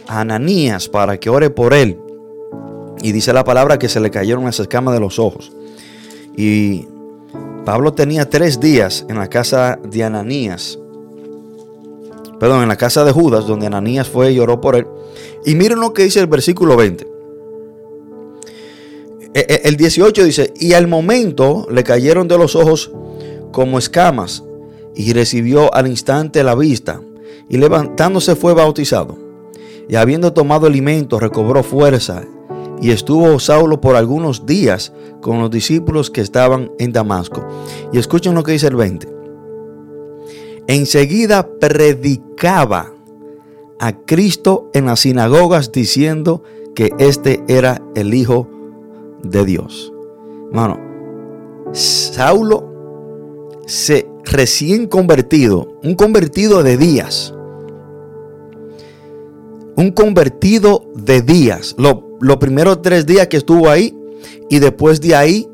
Ananías 0.08 0.88
para 0.88 1.18
que 1.18 1.30
ore 1.30 1.50
por 1.50 1.72
él. 1.72 1.98
Y 3.04 3.12
dice 3.12 3.34
la 3.34 3.44
palabra 3.44 3.78
que 3.78 3.90
se 3.90 4.00
le 4.00 4.10
cayeron 4.10 4.46
las 4.46 4.58
escamas 4.58 4.94
de 4.94 5.00
los 5.00 5.18
ojos. 5.18 5.52
Y 6.38 6.88
Pablo 7.66 7.92
tenía 7.92 8.30
tres 8.30 8.60
días 8.60 9.04
en 9.10 9.18
la 9.18 9.28
casa 9.28 9.78
de 9.86 10.02
Ananías. 10.02 10.78
Perdón, 12.40 12.62
en 12.62 12.68
la 12.68 12.78
casa 12.78 13.04
de 13.04 13.12
Judas, 13.12 13.46
donde 13.46 13.66
Ananías 13.66 14.08
fue 14.08 14.32
y 14.32 14.38
oró 14.38 14.58
por 14.58 14.74
él. 14.74 14.86
Y 15.44 15.54
miren 15.54 15.80
lo 15.80 15.92
que 15.92 16.04
dice 16.04 16.20
el 16.20 16.28
versículo 16.28 16.78
20. 16.78 17.06
E, 19.34 19.40
e, 19.48 19.60
el 19.64 19.76
18 19.76 20.24
dice, 20.24 20.54
y 20.58 20.72
al 20.72 20.86
momento 20.86 21.66
le 21.70 21.84
cayeron 21.84 22.26
de 22.26 22.38
los 22.38 22.56
ojos 22.56 22.90
como 23.52 23.78
escamas 23.78 24.44
y 24.96 25.12
recibió 25.12 25.74
al 25.74 25.88
instante 25.88 26.42
la 26.42 26.54
vista 26.54 27.02
y 27.50 27.58
levantándose 27.58 28.34
fue 28.34 28.54
bautizado. 28.54 29.18
Y 29.90 29.96
habiendo 29.96 30.32
tomado 30.32 30.66
alimento, 30.66 31.20
recobró 31.20 31.62
fuerza. 31.62 32.24
Y 32.80 32.90
estuvo 32.90 33.38
Saulo 33.38 33.80
por 33.80 33.96
algunos 33.96 34.46
días 34.46 34.92
con 35.20 35.40
los 35.40 35.50
discípulos 35.50 36.10
que 36.10 36.20
estaban 36.20 36.70
en 36.78 36.92
Damasco. 36.92 37.46
Y 37.92 37.98
escuchen 37.98 38.34
lo 38.34 38.42
que 38.42 38.52
dice 38.52 38.66
el 38.66 38.76
20. 38.76 39.08
Enseguida 40.66 41.48
predicaba 41.60 42.92
a 43.78 43.92
Cristo 43.92 44.70
en 44.72 44.86
las 44.86 45.00
sinagogas 45.00 45.72
diciendo 45.72 46.42
que 46.74 46.90
este 46.98 47.42
era 47.48 47.82
el 47.94 48.14
Hijo 48.14 48.48
de 49.22 49.44
Dios. 49.44 49.92
Hermano, 50.48 50.78
Saulo 51.72 52.72
se 53.66 54.08
recién 54.24 54.86
convertido, 54.86 55.68
un 55.82 55.94
convertido 55.94 56.62
de 56.62 56.76
días. 56.76 57.34
Un 59.76 59.90
convertido 59.90 60.84
de 60.94 61.22
días. 61.22 61.74
Los 61.78 62.36
primeros 62.36 62.82
tres 62.82 63.06
días 63.06 63.26
que 63.28 63.36
estuvo 63.36 63.68
ahí 63.68 63.96
y 64.48 64.58
después 64.58 65.00
de 65.00 65.14
ahí 65.16 65.48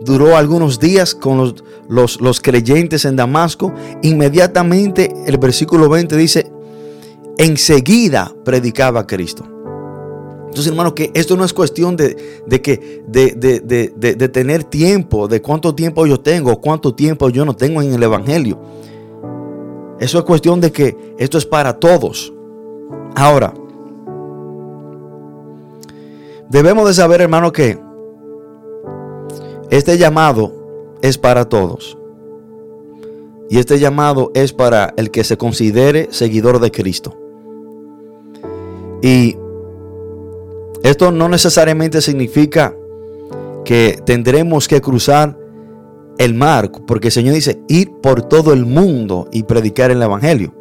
duró 0.00 0.36
algunos 0.36 0.78
días 0.78 1.14
con 1.14 1.54
los, 1.88 2.40
creyentes 2.40 3.04
en 3.04 3.16
Damasco. 3.16 3.72
Inmediatamente 4.02 5.12
el 5.26 5.38
versículo 5.38 5.88
20 5.88 6.16
dice, 6.16 6.50
enseguida 7.36 8.34
predicaba 8.44 9.00
a 9.00 9.06
Cristo. 9.06 9.44
Entonces, 10.46 10.68
hermano, 10.68 10.94
que 10.94 11.10
esto 11.14 11.36
no 11.36 11.44
es 11.44 11.52
cuestión 11.52 11.94
de, 11.94 12.16
que, 12.62 13.02
de, 13.06 14.28
tener 14.32 14.64
tiempo, 14.64 15.28
de 15.28 15.42
cuánto 15.42 15.74
tiempo 15.74 16.06
yo 16.06 16.18
tengo, 16.20 16.58
cuánto 16.60 16.94
tiempo 16.94 17.28
yo 17.28 17.44
no 17.44 17.54
tengo 17.54 17.82
en 17.82 17.92
el 17.92 18.02
Evangelio. 18.02 18.58
Eso 20.00 20.18
es 20.18 20.24
cuestión 20.24 20.60
de 20.60 20.72
que 20.72 20.96
esto 21.18 21.36
es 21.36 21.44
para 21.44 21.74
todos. 21.74 22.32
Ahora, 23.14 23.52
debemos 26.48 26.86
de 26.86 26.94
saber, 26.94 27.20
hermano, 27.20 27.52
que 27.52 27.78
este 29.70 29.98
llamado 29.98 30.52
es 31.02 31.18
para 31.18 31.48
todos. 31.48 31.98
Y 33.50 33.58
este 33.58 33.78
llamado 33.78 34.30
es 34.34 34.52
para 34.52 34.92
el 34.96 35.10
que 35.10 35.24
se 35.24 35.36
considere 35.38 36.08
seguidor 36.10 36.60
de 36.60 36.70
Cristo. 36.70 37.16
Y 39.02 39.36
esto 40.82 41.12
no 41.12 41.28
necesariamente 41.28 42.00
significa 42.00 42.74
que 43.64 44.00
tendremos 44.04 44.68
que 44.68 44.80
cruzar 44.80 45.38
el 46.18 46.34
mar, 46.34 46.70
porque 46.86 47.08
el 47.08 47.12
Señor 47.12 47.34
dice, 47.34 47.60
ir 47.68 47.92
por 48.02 48.22
todo 48.22 48.52
el 48.52 48.66
mundo 48.66 49.28
y 49.32 49.44
predicar 49.44 49.90
el 49.90 50.02
Evangelio. 50.02 50.52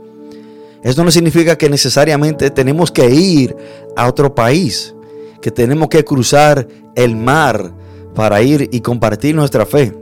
Esto 0.84 1.04
no 1.04 1.12
significa 1.12 1.58
que 1.58 1.70
necesariamente 1.70 2.50
tenemos 2.52 2.92
que 2.92 3.10
ir 3.10 3.56
a 3.96 4.08
otro 4.08 4.34
país, 4.36 4.96
que 5.42 5.52
tenemos 5.52 5.90
que 5.90 6.04
cruzar 6.04 6.68
el 6.96 7.16
mar 7.16 7.74
para 8.14 8.42
ir 8.42 8.70
y 8.72 8.82
compartir 8.82 9.36
nuestra 9.36 9.66
fe. 9.66 9.94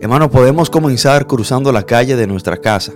Hermano, 0.00 0.30
podemos 0.30 0.70
comenzar 0.70 1.26
cruzando 1.26 1.72
la 1.72 1.84
calle 1.84 2.16
de 2.16 2.26
nuestra 2.26 2.56
casa 2.56 2.92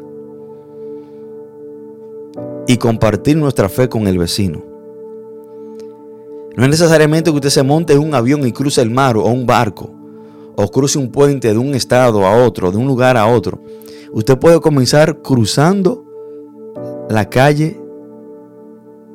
y 2.66 2.76
compartir 2.76 3.36
nuestra 3.36 3.68
fe 3.68 3.88
con 3.88 4.06
el 4.06 4.18
vecino. 4.18 4.64
No 6.56 6.64
es 6.64 6.70
necesariamente 6.70 7.30
que 7.30 7.36
usted 7.36 7.50
se 7.50 7.62
monte 7.62 7.92
en 7.92 8.00
un 8.00 8.14
avión 8.14 8.46
y 8.46 8.52
cruce 8.52 8.82
el 8.82 8.90
mar 8.90 9.16
o 9.16 9.24
un 9.26 9.46
barco, 9.46 9.90
o 10.56 10.68
cruce 10.70 10.98
un 10.98 11.10
puente 11.10 11.48
de 11.48 11.58
un 11.58 11.74
estado 11.74 12.26
a 12.26 12.44
otro, 12.44 12.70
de 12.70 12.76
un 12.76 12.86
lugar 12.86 13.16
a 13.16 13.26
otro. 13.26 13.62
Usted 14.12 14.38
puede 14.38 14.60
comenzar 14.60 15.22
cruzando 15.22 16.09
la 17.10 17.28
calle 17.28 17.76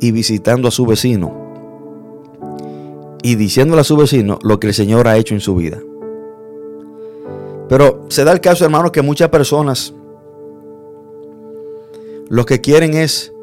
y 0.01 0.11
visitando 0.11 0.67
a 0.67 0.71
su 0.71 0.85
vecino 0.85 1.33
y 3.23 3.35
diciéndole 3.35 3.81
a 3.81 3.85
su 3.85 3.95
vecino 3.95 4.37
lo 4.43 4.59
que 4.59 4.67
el 4.67 4.73
Señor 4.73 5.07
ha 5.07 5.17
hecho 5.17 5.33
en 5.33 5.39
su 5.39 5.55
vida. 5.55 5.81
Pero 7.69 8.05
se 8.09 8.25
da 8.25 8.33
el 8.33 8.41
caso, 8.41 8.65
hermano, 8.65 8.91
que 8.91 9.01
muchas 9.01 9.29
personas 9.29 9.93
lo 12.27 12.45
que 12.45 12.59
quieren 12.59 12.95
es 12.95 13.33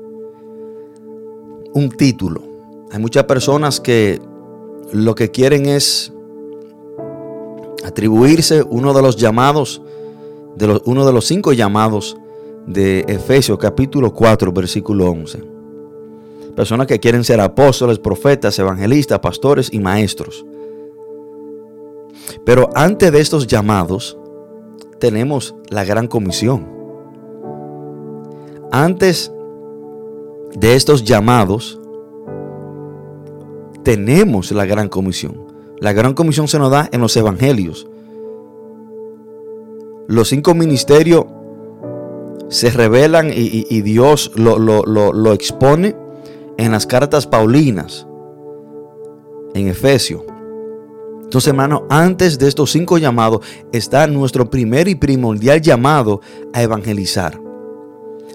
un 1.72 1.90
título. 1.90 2.42
Hay 2.92 3.00
muchas 3.00 3.24
personas 3.24 3.80
que 3.80 4.20
lo 4.92 5.14
que 5.14 5.30
quieren 5.30 5.64
es 5.64 6.12
atribuirse 7.84 8.62
uno 8.62 8.92
de 8.92 9.00
los 9.00 9.16
llamados, 9.16 9.80
de 10.56 10.66
los, 10.66 10.82
uno 10.84 11.06
de 11.06 11.12
los 11.12 11.24
cinco 11.24 11.54
llamados 11.54 12.18
de 12.66 13.00
Efesios 13.08 13.58
capítulo 13.58 14.12
4, 14.12 14.52
versículo 14.52 15.10
11. 15.10 15.42
Personas 16.54 16.86
que 16.86 17.00
quieren 17.00 17.24
ser 17.24 17.40
apóstoles, 17.40 17.98
profetas, 17.98 18.58
evangelistas, 18.58 19.18
pastores 19.20 19.72
y 19.72 19.80
maestros. 19.80 20.44
Pero 22.44 22.68
antes 22.74 23.10
de 23.10 23.20
estos 23.20 23.46
llamados, 23.46 24.18
tenemos 24.98 25.54
la 25.68 25.84
gran 25.84 26.06
comisión. 26.06 26.66
Antes 28.70 29.32
de 30.54 30.74
estos 30.74 31.04
llamados, 31.04 31.80
tenemos 33.82 34.52
la 34.52 34.66
gran 34.66 34.88
comisión. 34.88 35.46
La 35.80 35.92
gran 35.92 36.14
comisión 36.14 36.46
se 36.48 36.58
nos 36.58 36.70
da 36.70 36.88
en 36.92 37.00
los 37.00 37.16
evangelios. 37.16 37.88
Los 40.06 40.28
cinco 40.28 40.54
ministerios 40.54 41.24
se 42.52 42.70
revelan 42.70 43.30
y, 43.34 43.80
Dios 43.80 44.30
lo, 44.36 44.58
lo 44.58 45.32
expone 45.32 45.96
en 46.58 46.72
las 46.72 46.86
cartas 46.86 47.26
paulinas, 47.26 48.06
en 49.54 49.68
Efesio. 49.68 50.24
Entonces, 51.22 51.48
hermano, 51.48 51.86
antes 51.88 52.38
de 52.38 52.46
estos 52.46 52.70
cinco 52.72 52.98
llamados 52.98 53.40
está 53.72 54.06
nuestro 54.06 54.50
primer 54.50 54.86
y 54.86 54.94
primordial 54.94 55.62
llamado 55.62 56.20
a 56.52 56.62
evangelizar. 56.62 57.40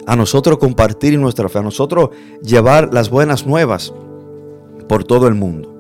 A 0.08 0.16
nosotros 0.16 0.58
compartir 0.58 1.20
nuestra 1.20 1.48
fe, 1.48 1.60
a 1.60 1.64
nosotros 1.64 2.10
llevar 2.42 2.92
las 2.92 3.12
buenas 3.12 3.46
nuevas 3.46 3.94
por 4.90 5.04
todo 5.04 5.28
el 5.28 5.36
mundo. 5.36 5.76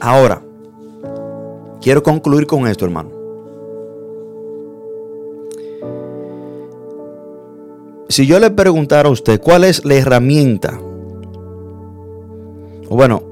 Ahora, 0.00 0.42
quiero 1.82 2.02
concluir 2.02 2.46
con 2.46 2.66
esto, 2.66 2.86
hermano. 2.86 3.17
Si 8.08 8.26
yo 8.26 8.38
le 8.40 8.50
preguntara 8.50 9.08
a 9.08 9.12
usted 9.12 9.40
cuál 9.40 9.64
es 9.64 9.84
la 9.84 9.94
herramienta, 9.94 10.80
o 12.88 12.96
bueno, 12.96 13.22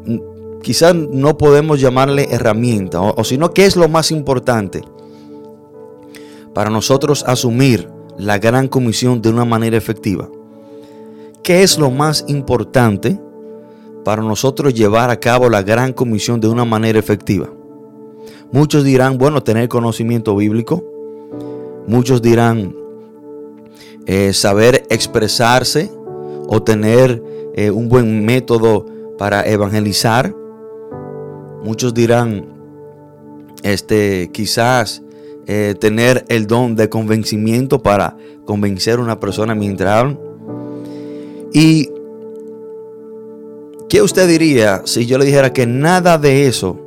quizás 0.63 0.95
no 0.95 1.39
podemos 1.39 1.81
llamarle 1.81 2.29
herramienta, 2.31 3.01
o, 3.01 3.25
sino 3.25 3.53
qué 3.55 3.65
es 3.65 3.75
lo 3.75 3.89
más 3.89 4.11
importante 4.11 4.83
para 6.53 6.69
nosotros 6.69 7.25
asumir 7.27 7.89
la 8.19 8.39
gran 8.39 8.69
comisión 8.69 9.23
de 9.23 9.31
una 9.31 9.47
manera 9.47 9.79
efectiva. 9.79 10.29
¿Qué 11.43 11.63
es 11.63 11.79
lo 11.79 11.91
más 11.91 12.25
importante 12.29 13.19
para 14.05 14.23
nosotros 14.23 14.75
llevar 14.75 15.09
a 15.11 15.21
cabo 15.21 15.49
la 15.49 15.63
gran 15.63 15.95
comisión 15.95 16.41
de 16.41 16.49
una 16.49 16.65
manera 16.67 16.99
efectiva? 16.99 17.49
Muchos 18.53 18.85
dirán, 18.85 19.17
bueno, 19.17 19.43
tener 19.43 19.69
conocimiento 19.69 20.37
bíblico. 20.37 20.85
Muchos 21.87 22.21
dirán, 22.21 22.75
eh, 24.07 24.33
saber 24.33 24.87
expresarse 24.89 25.91
o 26.49 26.63
tener 26.63 27.23
eh, 27.55 27.71
un 27.71 27.89
buen 27.89 28.25
método 28.25 28.87
para 29.19 29.47
evangelizar. 29.47 30.35
Muchos 31.65 31.93
dirán, 31.93 32.47
este, 33.63 34.31
quizás 34.33 35.03
eh, 35.47 35.75
tener 35.79 36.25
el 36.29 36.47
don 36.47 36.77
de 36.77 36.89
convencimiento 36.89 37.83
para 37.83 38.17
convencer 38.45 38.99
a 38.99 39.03
una 39.03 39.19
persona 39.19 39.55
mientras 39.55 39.93
hablan. 39.93 40.21
¿Y 41.53 41.91
qué 43.89 44.03
usted 44.03 44.29
diría 44.29 44.83
si 44.85 45.07
yo 45.07 45.19
le 45.19 45.25
dijera 45.25 45.53
que 45.53 45.67
nada 45.67 46.19
de 46.19 46.47
eso 46.47 46.79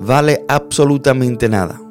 vale 0.00 0.44
absolutamente 0.48 1.48
nada? 1.48 1.83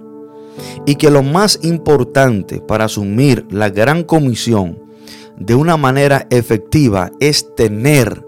Y 0.86 0.96
que 0.96 1.10
lo 1.10 1.24
más 1.24 1.60
importante 1.64 2.60
para 2.60 2.86
asumir 2.86 3.46
la 3.50 3.70
gran 3.70 4.04
comisión 4.04 4.80
de 5.38 5.56
una 5.56 5.78
manera 5.78 6.28
efectiva 6.30 7.12
es 7.20 7.56
tener 7.56 8.26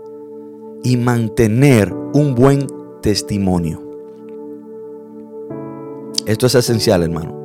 y 0.83 0.97
mantener 0.97 1.93
un 2.13 2.35
buen 2.35 2.67
testimonio. 3.01 3.81
Esto 6.25 6.47
es 6.47 6.55
esencial, 6.55 7.03
hermano. 7.03 7.35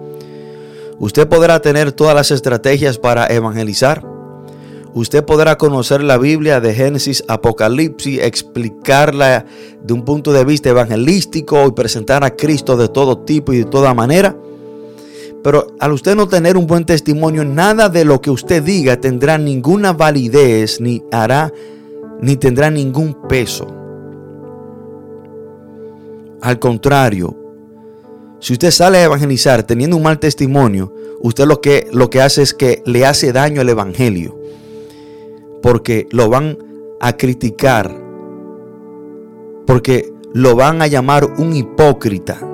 Usted 0.99 1.29
podrá 1.29 1.61
tener 1.61 1.93
todas 1.93 2.15
las 2.15 2.31
estrategias 2.31 2.99
para 2.99 3.27
evangelizar. 3.27 4.07
Usted 4.93 5.25
podrá 5.25 5.57
conocer 5.57 6.03
la 6.03 6.19
Biblia 6.19 6.61
de 6.61 6.75
Génesis, 6.75 7.25
Apocalipsis, 7.29 8.21
explicarla 8.21 9.47
de 9.83 9.95
un 9.95 10.05
punto 10.05 10.33
de 10.33 10.45
vista 10.45 10.69
evangelístico 10.69 11.67
y 11.67 11.73
presentar 11.73 12.25
a 12.25 12.37
Cristo 12.37 12.77
de 12.77 12.89
todo 12.89 13.19
tipo 13.19 13.53
y 13.53 13.59
de 13.59 13.65
toda 13.65 13.95
manera. 13.95 14.37
Pero 15.43 15.69
al 15.79 15.93
usted 15.93 16.15
no 16.15 16.29
tener 16.29 16.57
un 16.57 16.67
buen 16.67 16.85
testimonio, 16.85 17.45
nada 17.45 17.89
de 17.89 18.05
lo 18.05 18.21
que 18.21 18.31
usted 18.31 18.63
diga 18.63 19.01
tendrá 19.01 19.39
ninguna 19.39 19.93
validez, 19.93 20.81
ni 20.81 21.03
hará, 21.11 21.53
ni 22.21 22.37
tendrá 22.37 22.71
ningún 22.71 23.17
peso. 23.27 23.67
Al 26.43 26.59
contrario, 26.59 27.37
si 28.39 28.55
usted 28.55 28.71
sale 28.71 28.99
a 28.99 29.05
evangelizar 29.05 29.63
teniendo 29.63 29.97
un 29.97 30.03
mal 30.03 30.19
testimonio, 30.19 30.95
usted 31.21 31.47
lo 31.47 31.61
que, 31.61 31.89
lo 31.93 32.09
que 32.09 32.23
hace 32.23 32.43
es 32.43 32.55
que 32.55 32.83
le 32.87 33.05
hace 33.05 33.33
daño 33.33 33.61
al 33.61 33.69
evangelio. 33.69 34.39
Porque 35.63 36.07
lo 36.11 36.31
van 36.31 36.57
a 37.01 37.17
criticar. 37.19 37.95
Porque 39.67 40.13
lo 40.33 40.57
van 40.57 40.81
a 40.81 40.87
llamar 40.87 41.25
un 41.39 41.55
hipócrita. 41.55 42.50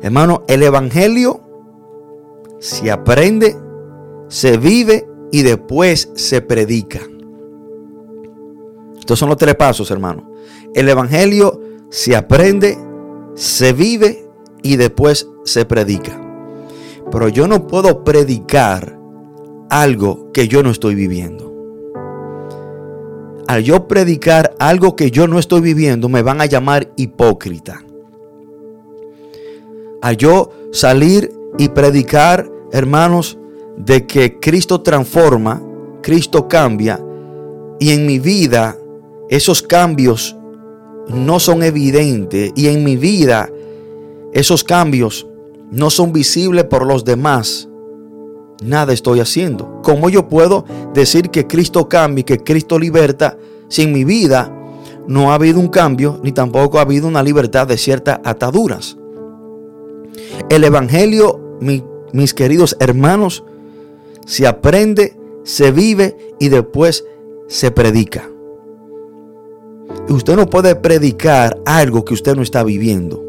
Hermano, 0.00 0.44
el 0.46 0.62
evangelio 0.62 1.40
se 2.60 2.90
aprende, 2.90 3.56
se 4.28 4.56
vive 4.56 5.08
y 5.32 5.42
después 5.42 6.10
se 6.14 6.40
predica. 6.40 7.00
Estos 8.98 9.18
son 9.18 9.28
los 9.28 9.38
tres 9.38 9.54
pasos, 9.54 9.90
hermano. 9.90 10.30
El 10.74 10.88
evangelio 10.88 11.60
se 11.90 12.14
aprende, 12.14 12.78
se 13.34 13.72
vive 13.72 14.28
y 14.62 14.76
después 14.76 15.28
se 15.44 15.64
predica. 15.64 16.20
Pero 17.10 17.28
yo 17.28 17.48
no 17.48 17.66
puedo 17.66 18.04
predicar 18.04 18.98
algo 19.70 20.30
que 20.32 20.46
yo 20.46 20.62
no 20.62 20.70
estoy 20.70 20.94
viviendo. 20.94 21.48
Al 23.48 23.64
yo 23.64 23.88
predicar 23.88 24.54
algo 24.58 24.94
que 24.94 25.10
yo 25.10 25.26
no 25.26 25.38
estoy 25.38 25.62
viviendo, 25.62 26.08
me 26.08 26.22
van 26.22 26.40
a 26.42 26.46
llamar 26.46 26.92
hipócrita. 26.96 27.82
Al 30.02 30.16
yo 30.16 30.50
salir 30.72 31.32
y 31.58 31.68
predicar, 31.68 32.50
hermanos, 32.72 33.38
de 33.76 34.06
que 34.06 34.38
Cristo 34.38 34.80
transforma, 34.80 35.62
Cristo 36.02 36.48
cambia, 36.48 37.00
y 37.80 37.90
en 37.90 38.06
mi 38.06 38.18
vida 38.18 38.76
esos 39.28 39.62
cambios 39.62 40.36
no 41.08 41.38
son 41.38 41.62
evidentes 41.62 42.52
y 42.54 42.68
en 42.68 42.84
mi 42.84 42.96
vida 42.96 43.50
esos 44.32 44.64
cambios 44.64 45.26
no 45.70 45.90
son 45.90 46.12
visibles 46.12 46.64
por 46.64 46.86
los 46.86 47.04
demás, 47.04 47.68
nada 48.62 48.92
estoy 48.92 49.20
haciendo. 49.20 49.80
¿Cómo 49.82 50.08
yo 50.08 50.28
puedo 50.28 50.64
decir 50.92 51.30
que 51.30 51.46
Cristo 51.46 51.88
cambia 51.88 52.22
y 52.22 52.24
que 52.24 52.38
Cristo 52.38 52.78
liberta 52.78 53.38
si 53.68 53.82
en 53.82 53.92
mi 53.92 54.04
vida 54.04 54.52
no 55.06 55.30
ha 55.30 55.34
habido 55.34 55.58
un 55.58 55.68
cambio 55.68 56.20
ni 56.22 56.32
tampoco 56.32 56.78
ha 56.78 56.82
habido 56.82 57.08
una 57.08 57.22
libertad 57.22 57.66
de 57.66 57.78
ciertas 57.78 58.20
ataduras. 58.24 58.96
El 60.48 60.64
Evangelio, 60.64 61.40
mis 62.12 62.34
queridos 62.34 62.76
hermanos, 62.80 63.44
se 64.26 64.46
aprende, 64.46 65.16
se 65.44 65.70
vive 65.70 66.16
y 66.38 66.48
después 66.48 67.04
se 67.48 67.70
predica. 67.70 68.28
Usted 70.08 70.36
no 70.36 70.46
puede 70.46 70.74
predicar 70.74 71.58
algo 71.64 72.04
que 72.04 72.14
usted 72.14 72.34
no 72.34 72.42
está 72.42 72.62
viviendo. 72.62 73.24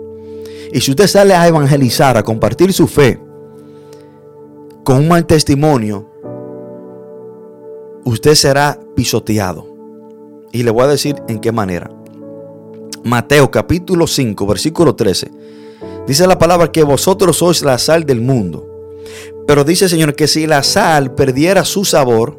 Y 0.72 0.82
si 0.82 0.92
usted 0.92 1.08
sale 1.08 1.34
a 1.34 1.48
evangelizar, 1.48 2.18
a 2.18 2.24
compartir 2.24 2.74
su 2.74 2.88
fe 2.88 3.20
con 4.84 4.98
un 4.98 5.08
mal 5.08 5.26
testimonio, 5.26 6.10
usted 8.06 8.36
será 8.36 8.80
pisoteado. 8.96 9.68
Y 10.52 10.64
le 10.64 10.72
voy 10.72 10.84
a 10.84 10.88
decir 10.88 11.16
en 11.28 11.40
qué 11.40 11.52
manera. 11.52 11.92
Mateo 13.04 13.50
capítulo 13.52 14.08
5, 14.08 14.46
versículo 14.46 14.96
13. 14.96 15.32
Dice 16.10 16.26
la 16.26 16.40
palabra 16.40 16.72
que 16.72 16.82
vosotros 16.82 17.38
sois 17.38 17.62
la 17.62 17.78
sal 17.78 18.04
del 18.04 18.20
mundo. 18.20 18.68
Pero 19.46 19.64
dice 19.64 19.86
el 19.86 19.92
Señor 19.92 20.16
que 20.16 20.28
si 20.28 20.48
la 20.48 20.64
sal 20.64 21.14
perdiera 21.14 21.64
su 21.64 21.86
sabor, 21.86 22.36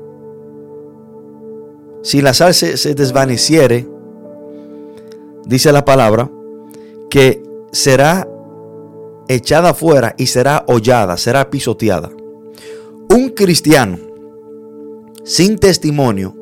si 2.02 2.20
la 2.20 2.34
sal 2.34 2.52
se, 2.52 2.76
se 2.76 2.96
desvaneciere, 2.96 3.88
dice 5.46 5.70
la 5.70 5.84
palabra, 5.84 6.28
que 7.10 7.44
será 7.70 8.28
echada 9.28 9.70
afuera 9.70 10.16
y 10.18 10.26
será 10.26 10.64
hollada, 10.66 11.16
será 11.16 11.48
pisoteada. 11.48 12.10
Un 13.08 13.28
cristiano 13.28 14.00
sin 15.22 15.60
testimonio 15.60 16.34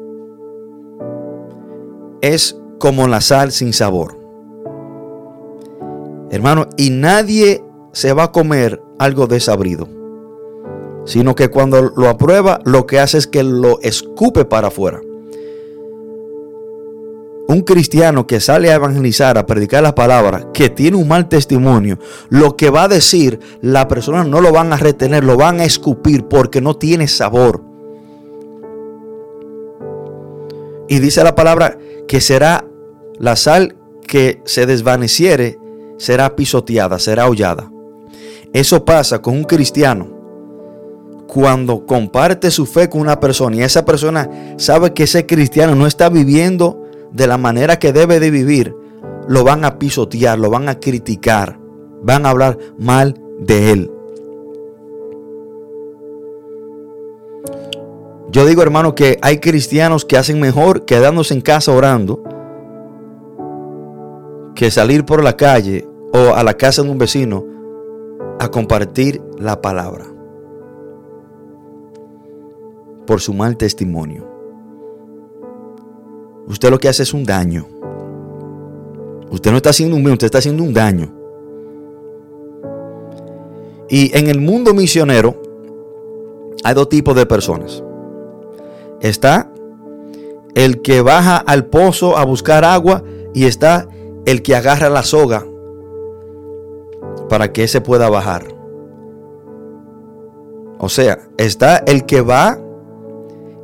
es 2.22 2.56
como 2.78 3.06
la 3.06 3.20
sal 3.20 3.52
sin 3.52 3.74
sabor. 3.74 4.17
Hermano, 6.30 6.68
y 6.76 6.90
nadie 6.90 7.64
se 7.92 8.12
va 8.12 8.24
a 8.24 8.32
comer 8.32 8.82
algo 8.98 9.26
desabrido, 9.26 9.88
sino 11.04 11.34
que 11.34 11.48
cuando 11.48 11.92
lo 11.96 12.08
aprueba, 12.08 12.60
lo 12.64 12.86
que 12.86 13.00
hace 13.00 13.18
es 13.18 13.26
que 13.26 13.42
lo 13.42 13.80
escupe 13.80 14.44
para 14.44 14.68
afuera 14.68 15.00
un 17.48 17.62
cristiano 17.62 18.26
que 18.26 18.40
sale 18.40 18.70
a 18.70 18.74
evangelizar, 18.74 19.38
a 19.38 19.46
predicar 19.46 19.82
la 19.82 19.94
palabra, 19.94 20.52
que 20.52 20.68
tiene 20.68 20.98
un 20.98 21.08
mal 21.08 21.30
testimonio, 21.30 21.98
lo 22.28 22.56
que 22.56 22.68
va 22.68 22.82
a 22.84 22.88
decir, 22.88 23.40
la 23.62 23.88
persona 23.88 24.22
no 24.22 24.42
lo 24.42 24.52
van 24.52 24.70
a 24.74 24.76
retener, 24.76 25.24
lo 25.24 25.38
van 25.38 25.60
a 25.60 25.64
escupir 25.64 26.26
porque 26.26 26.60
no 26.60 26.76
tiene 26.76 27.08
sabor. 27.08 27.62
Y 30.88 30.98
dice 30.98 31.24
la 31.24 31.34
palabra 31.34 31.78
que 32.06 32.20
será 32.20 32.66
la 33.18 33.34
sal 33.34 33.76
que 34.06 34.42
se 34.44 34.66
desvaneciere, 34.66 35.58
será 35.99 36.34
pisoteada, 36.34 36.99
será 36.99 37.28
hollada. 37.28 37.70
Eso 38.53 38.84
pasa 38.84 39.20
con 39.20 39.36
un 39.36 39.44
cristiano 39.44 40.09
cuando 41.26 41.84
comparte 41.84 42.51
su 42.51 42.64
fe 42.64 42.88
con 42.88 43.03
una 43.03 43.20
persona 43.20 43.57
y 43.57 43.62
esa 43.62 43.84
persona 43.84 44.55
sabe 44.57 44.94
que 44.94 45.03
ese 45.03 45.26
cristiano 45.26 45.74
no 45.74 45.86
está 45.86 46.09
viviendo 46.09 46.82
de 47.12 47.26
la 47.26 47.36
manera 47.36 47.78
que 47.78 47.92
debe 47.92 48.18
de 48.18 48.30
vivir, 48.30 48.74
lo 49.28 49.44
van 49.44 49.64
a 49.64 49.78
pisotear, 49.78 50.38
lo 50.38 50.49
van 50.49 50.70
a 50.70 50.80
criticar, 50.80 51.59
van 52.03 52.24
a 52.24 52.30
hablar 52.30 52.59
mal 52.78 53.20
de 53.38 53.72
él. 53.72 53.90
Yo 58.30 58.46
digo, 58.46 58.62
hermano, 58.62 58.94
que 58.94 59.18
hay 59.22 59.38
cristianos 59.38 60.05
que 60.05 60.16
hacen 60.16 60.38
mejor 60.38 60.84
quedándose 60.84 61.34
en 61.34 61.40
casa 61.40 61.72
orando 61.72 62.22
que 64.55 64.70
salir 64.70 65.05
por 65.05 65.22
la 65.22 65.36
calle 65.36 65.88
o 66.12 66.34
a 66.34 66.42
la 66.42 66.54
casa 66.54 66.82
de 66.82 66.90
un 66.90 66.98
vecino 66.98 67.44
a 68.40 68.48
compartir 68.50 69.22
la 69.38 69.61
palabra 69.61 70.06
por 73.06 73.20
su 73.20 73.34
mal 73.34 73.56
testimonio 73.56 74.38
usted 76.48 76.70
lo 76.70 76.78
que 76.78 76.88
hace 76.88 77.02
es 77.02 77.14
un 77.14 77.24
daño. 77.24 77.66
Usted 79.30 79.50
no 79.50 79.59
está 79.59 79.70
haciendo 79.70 79.96
un 79.96 80.02
bien, 80.02 80.14
usted 80.14 80.26
está 80.26 80.38
haciendo 80.38 80.62
un 80.62 80.72
daño. 80.72 81.14
Y 83.90 84.16
en 84.16 84.28
el 84.28 84.40
mundo 84.40 84.74
misionero 84.74 85.40
hay 86.64 86.74
dos 86.74 86.88
tipos 86.88 87.14
de 87.14 87.26
personas. 87.26 87.82
Está 89.00 89.52
el 90.54 90.80
que 90.80 91.02
baja 91.02 91.36
al 91.36 91.66
pozo 91.66 92.16
a 92.16 92.24
buscar 92.24 92.64
agua 92.64 93.02
y 93.34 93.44
está 93.44 93.86
el 94.24 94.42
que 94.42 94.56
agarra 94.56 94.88
la 94.88 95.02
soga 95.02 95.46
para 97.28 97.52
que 97.52 97.68
se 97.68 97.80
pueda 97.80 98.08
bajar. 98.08 98.46
O 100.78 100.88
sea, 100.88 101.18
está 101.36 101.78
el 101.78 102.06
que 102.06 102.20
va 102.20 102.58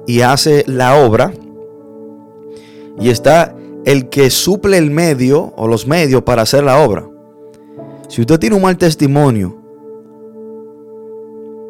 y 0.06 0.20
hace 0.20 0.64
la 0.66 0.96
obra 0.96 1.32
y 2.98 3.08
está 3.08 3.54
el 3.84 4.08
que 4.08 4.30
suple 4.30 4.78
el 4.78 4.90
medio 4.90 5.52
o 5.56 5.68
los 5.68 5.86
medios 5.86 6.22
para 6.22 6.42
hacer 6.42 6.64
la 6.64 6.82
obra. 6.82 7.08
Si 8.08 8.20
usted 8.20 8.38
tiene 8.38 8.56
un 8.56 8.62
mal 8.62 8.76
testimonio, 8.76 9.56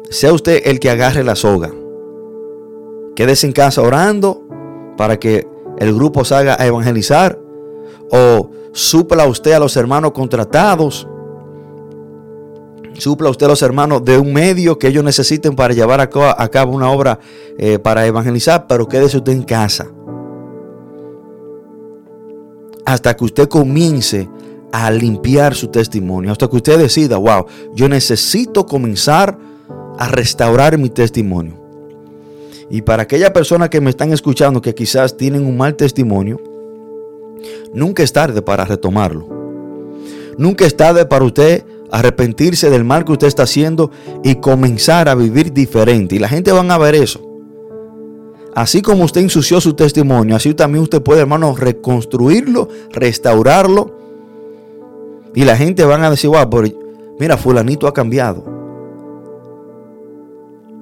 sea 0.09 0.33
usted 0.33 0.61
el 0.65 0.79
que 0.79 0.89
agarre 0.89 1.23
la 1.23 1.35
soga. 1.35 1.71
Quédese 3.15 3.47
en 3.47 3.53
casa 3.53 3.81
orando 3.81 4.43
para 4.97 5.19
que 5.19 5.47
el 5.77 5.93
grupo 5.93 6.25
salga 6.25 6.55
a 6.59 6.65
evangelizar. 6.65 7.39
O 8.11 8.51
supla 8.71 9.25
usted 9.27 9.53
a 9.53 9.59
los 9.59 9.75
hermanos 9.77 10.11
contratados. 10.11 11.07
Supla 12.97 13.29
usted 13.29 13.45
a 13.45 13.49
los 13.49 13.61
hermanos 13.61 14.03
de 14.05 14.17
un 14.17 14.33
medio 14.33 14.79
que 14.79 14.87
ellos 14.87 15.03
necesiten 15.03 15.55
para 15.55 15.73
llevar 15.73 16.01
a 16.01 16.49
cabo 16.49 16.73
una 16.73 16.89
obra 16.91 17.19
eh, 17.57 17.79
para 17.79 18.05
evangelizar. 18.05 18.67
Pero 18.67 18.87
quédese 18.87 19.17
usted 19.17 19.33
en 19.33 19.43
casa 19.43 19.87
hasta 22.85 23.15
que 23.15 23.25
usted 23.25 23.49
comience 23.49 24.29
a 24.71 24.91
limpiar 24.91 25.55
su 25.55 25.67
testimonio, 25.67 26.31
hasta 26.31 26.47
que 26.47 26.57
usted 26.57 26.77
decida, 26.77 27.17
wow, 27.17 27.45
yo 27.73 27.89
necesito 27.89 28.65
comenzar 28.65 29.37
a 29.97 30.07
restaurar 30.07 30.77
mi 30.77 30.89
testimonio. 30.89 31.55
Y 32.69 32.81
para 32.81 33.03
aquellas 33.03 33.31
personas 33.31 33.69
que 33.69 33.81
me 33.81 33.89
están 33.89 34.11
escuchando 34.11 34.61
que 34.61 34.75
quizás 34.75 35.17
tienen 35.17 35.45
un 35.45 35.57
mal 35.57 35.75
testimonio, 35.75 36.41
nunca 37.73 38.03
es 38.03 38.11
tarde 38.11 38.41
para 38.41 38.65
retomarlo. 38.65 39.27
Nunca 40.37 40.65
es 40.65 40.75
tarde 40.75 41.05
para 41.05 41.25
usted 41.25 41.63
arrepentirse 41.91 42.69
del 42.69 42.83
mal 42.83 43.05
que 43.05 43.13
usted 43.13 43.27
está 43.27 43.43
haciendo 43.43 43.91
y 44.23 44.35
comenzar 44.35 45.09
a 45.09 45.15
vivir 45.15 45.53
diferente. 45.53 46.15
Y 46.15 46.19
la 46.19 46.29
gente 46.29 46.51
van 46.51 46.71
a 46.71 46.77
ver 46.77 46.95
eso. 46.95 47.21
Así 48.55 48.81
como 48.81 49.03
usted 49.03 49.21
ensució 49.21 49.59
su 49.59 49.73
testimonio, 49.73 50.35
así 50.35 50.53
también 50.53 50.83
usted 50.83 51.01
puede, 51.01 51.21
hermano, 51.21 51.55
reconstruirlo, 51.55 52.69
restaurarlo. 52.91 53.93
Y 55.33 55.43
la 55.43 55.57
gente 55.57 55.83
van 55.83 56.03
a 56.03 56.09
decir, 56.09 56.29
wow, 56.29 56.49
mira, 57.19 57.35
fulanito 57.35 57.87
ha 57.87 57.93
cambiado. 57.93 58.45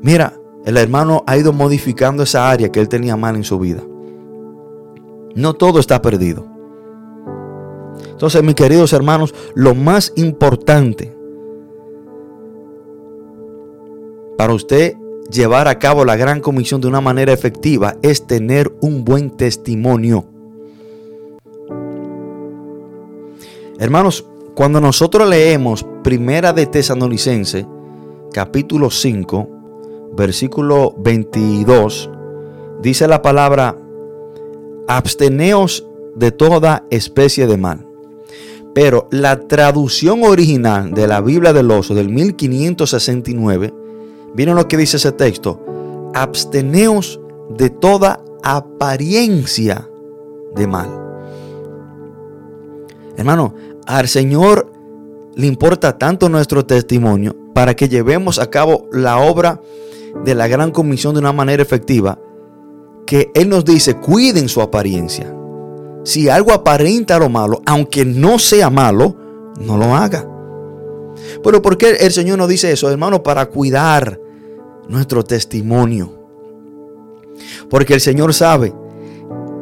Mira, 0.04 0.34
el 0.66 0.78
hermano 0.78 1.24
ha 1.26 1.36
ido 1.36 1.52
modificando 1.52 2.24
esa 2.24 2.50
área 2.50 2.72
que 2.72 2.80
él 2.80 2.88
tenía 2.88 3.18
mal 3.18 3.36
en 3.36 3.44
su 3.44 3.58
vida. 3.58 3.82
No 5.34 5.56
todo 5.56 5.80
está 5.80 6.02
perdido. 6.02 6.53
Entonces, 8.14 8.42
mis 8.44 8.56
queridos 8.56 8.94
hermanos, 8.94 9.36
lo 9.56 9.76
más 9.76 10.14
importante 10.16 11.14
para 14.38 14.54
usted 14.54 14.96
llevar 15.30 15.68
a 15.68 15.80
cabo 15.80 16.06
la 16.06 16.16
gran 16.16 16.40
comisión 16.40 16.80
de 16.80 16.88
una 16.88 17.02
manera 17.02 17.34
efectiva 17.34 17.98
es 18.02 18.26
tener 18.28 18.72
un 18.82 19.04
buen 19.04 19.32
testimonio. 19.32 20.26
Hermanos, 23.80 24.26
cuando 24.56 24.80
nosotros 24.80 25.28
leemos 25.28 25.86
Primera 26.04 26.54
de 26.54 26.68
Tesanolicense, 26.68 27.66
capítulo 28.32 28.92
5, 28.92 29.50
versículo 30.16 30.94
22, 31.00 32.10
dice 32.82 33.08
la 33.08 33.22
palabra, 33.22 33.78
absteneos 34.88 35.88
de 36.16 36.32
toda 36.32 36.86
especie 36.92 37.48
de 37.48 37.58
mal. 37.58 37.93
Pero 38.74 39.08
la 39.12 39.40
traducción 39.40 40.24
original 40.24 40.94
de 40.94 41.08
la 41.08 41.22
Biblia 41.22 41.54
del 41.54 41.70
Oso 41.70 41.94
del 41.94 42.10
1569 42.10 43.84
Miren 44.34 44.56
lo 44.56 44.68
que 44.68 44.78
dice 44.78 44.98
ese 44.98 45.12
texto. 45.12 45.64
Absteneos 46.14 47.20
de 47.56 47.70
toda 47.70 48.24
apariencia 48.44 49.88
de 50.56 50.68
mal. 50.68 50.90
Hermano, 53.16 53.54
al 53.86 54.08
Señor 54.08 54.72
le 55.36 55.48
importa 55.48 55.98
tanto 55.98 56.30
nuestro 56.30 56.66
testimonio 56.66 57.36
para 57.54 57.76
que 57.76 57.90
llevemos 57.90 58.40
a 58.40 58.50
cabo 58.50 58.88
la 58.92 59.20
obra 59.20 59.62
de 60.26 60.36
la 60.36 60.48
gran 60.48 60.72
comisión 60.72 61.14
de 61.14 61.20
una 61.20 61.34
manera 61.34 61.62
efectiva, 61.62 62.20
que 63.06 63.32
Él 63.34 63.50
nos 63.50 63.66
dice, 63.66 63.96
cuiden 63.96 64.50
su 64.50 64.62
apariencia. 64.62 65.34
Si 66.04 66.30
algo 66.30 66.52
aparenta 66.52 67.18
lo 67.18 67.30
malo, 67.30 67.62
aunque 67.66 68.06
no 68.06 68.40
sea 68.40 68.70
malo, 68.70 69.16
no 69.60 69.78
lo 69.78 69.96
haga. 69.96 70.28
Pero 71.44 71.62
¿por 71.62 71.78
qué 71.78 71.92
el 72.02 72.12
Señor 72.12 72.38
nos 72.38 72.50
dice 72.50 72.72
eso, 72.72 72.90
hermano? 72.90 73.24
Para 73.24 73.46
cuidar 73.48 74.20
nuestro 74.88 75.24
testimonio. 75.24 76.20
Porque 77.70 77.94
el 77.94 78.02
Señor 78.02 78.34
sabe, 78.34 78.74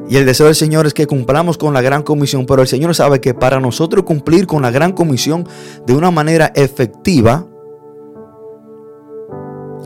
y 0.10 0.18
el 0.18 0.26
deseo 0.26 0.48
del 0.48 0.56
Señor 0.56 0.86
es 0.88 0.94
que 0.94 1.08
cumplamos 1.08 1.58
con 1.58 1.74
la 1.74 1.82
gran 1.82 2.04
comisión, 2.04 2.46
pero 2.46 2.62
el 2.62 2.68
Señor 2.68 2.94
sabe 2.94 3.22
que 3.22 3.34
para 3.34 3.62
nosotros 3.62 4.04
cumplir 4.04 4.46
con 4.46 4.62
la 4.62 4.70
gran 4.70 4.92
comisión 4.92 5.48
de 5.86 5.94
una 5.96 6.12
manera 6.12 6.52
efectiva, 6.54 7.48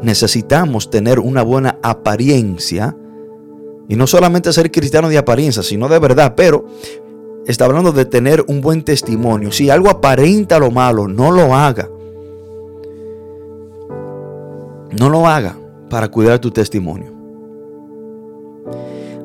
necesitamos 0.02 0.90
tener 0.90 1.20
una 1.20 1.44
buena 1.44 1.78
apariencia. 1.84 2.98
Y 3.88 3.96
no 3.96 4.08
solamente 4.08 4.52
ser 4.52 4.72
cristiano 4.72 5.10
de 5.10 5.18
apariencia, 5.18 5.62
sino 5.64 5.88
de 5.88 6.00
verdad. 6.00 6.34
Pero 6.36 6.66
está 7.46 7.66
hablando 7.66 7.92
de 7.92 8.06
tener 8.06 8.44
un 8.48 8.62
buen 8.62 8.84
testimonio. 8.84 9.52
Si 9.52 9.70
algo 9.70 9.90
aparenta 9.90 10.60
lo 10.60 10.72
malo, 10.72 11.08
no 11.08 11.32
lo 11.32 11.54
haga. 11.56 11.90
No 14.98 15.10
lo 15.10 15.28
haga 15.28 15.58
para 15.90 16.10
cuidar 16.10 16.40
tu 16.40 16.52
testimonio. 16.52 17.16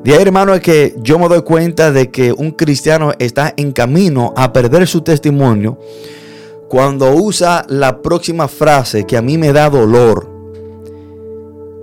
De 0.03 0.13
ahí, 0.13 0.21
hermano, 0.21 0.55
es 0.55 0.61
que 0.61 0.95
yo 0.97 1.19
me 1.19 1.27
doy 1.27 1.43
cuenta 1.43 1.91
de 1.91 2.09
que 2.09 2.33
un 2.33 2.51
cristiano 2.51 3.11
está 3.19 3.53
en 3.55 3.71
camino 3.71 4.33
a 4.35 4.51
perder 4.51 4.87
su 4.87 5.01
testimonio 5.01 5.77
cuando 6.67 7.13
usa 7.13 7.65
la 7.67 8.01
próxima 8.01 8.47
frase 8.47 9.05
que 9.05 9.17
a 9.17 9.21
mí 9.21 9.37
me 9.37 9.53
da 9.53 9.69
dolor. 9.69 10.30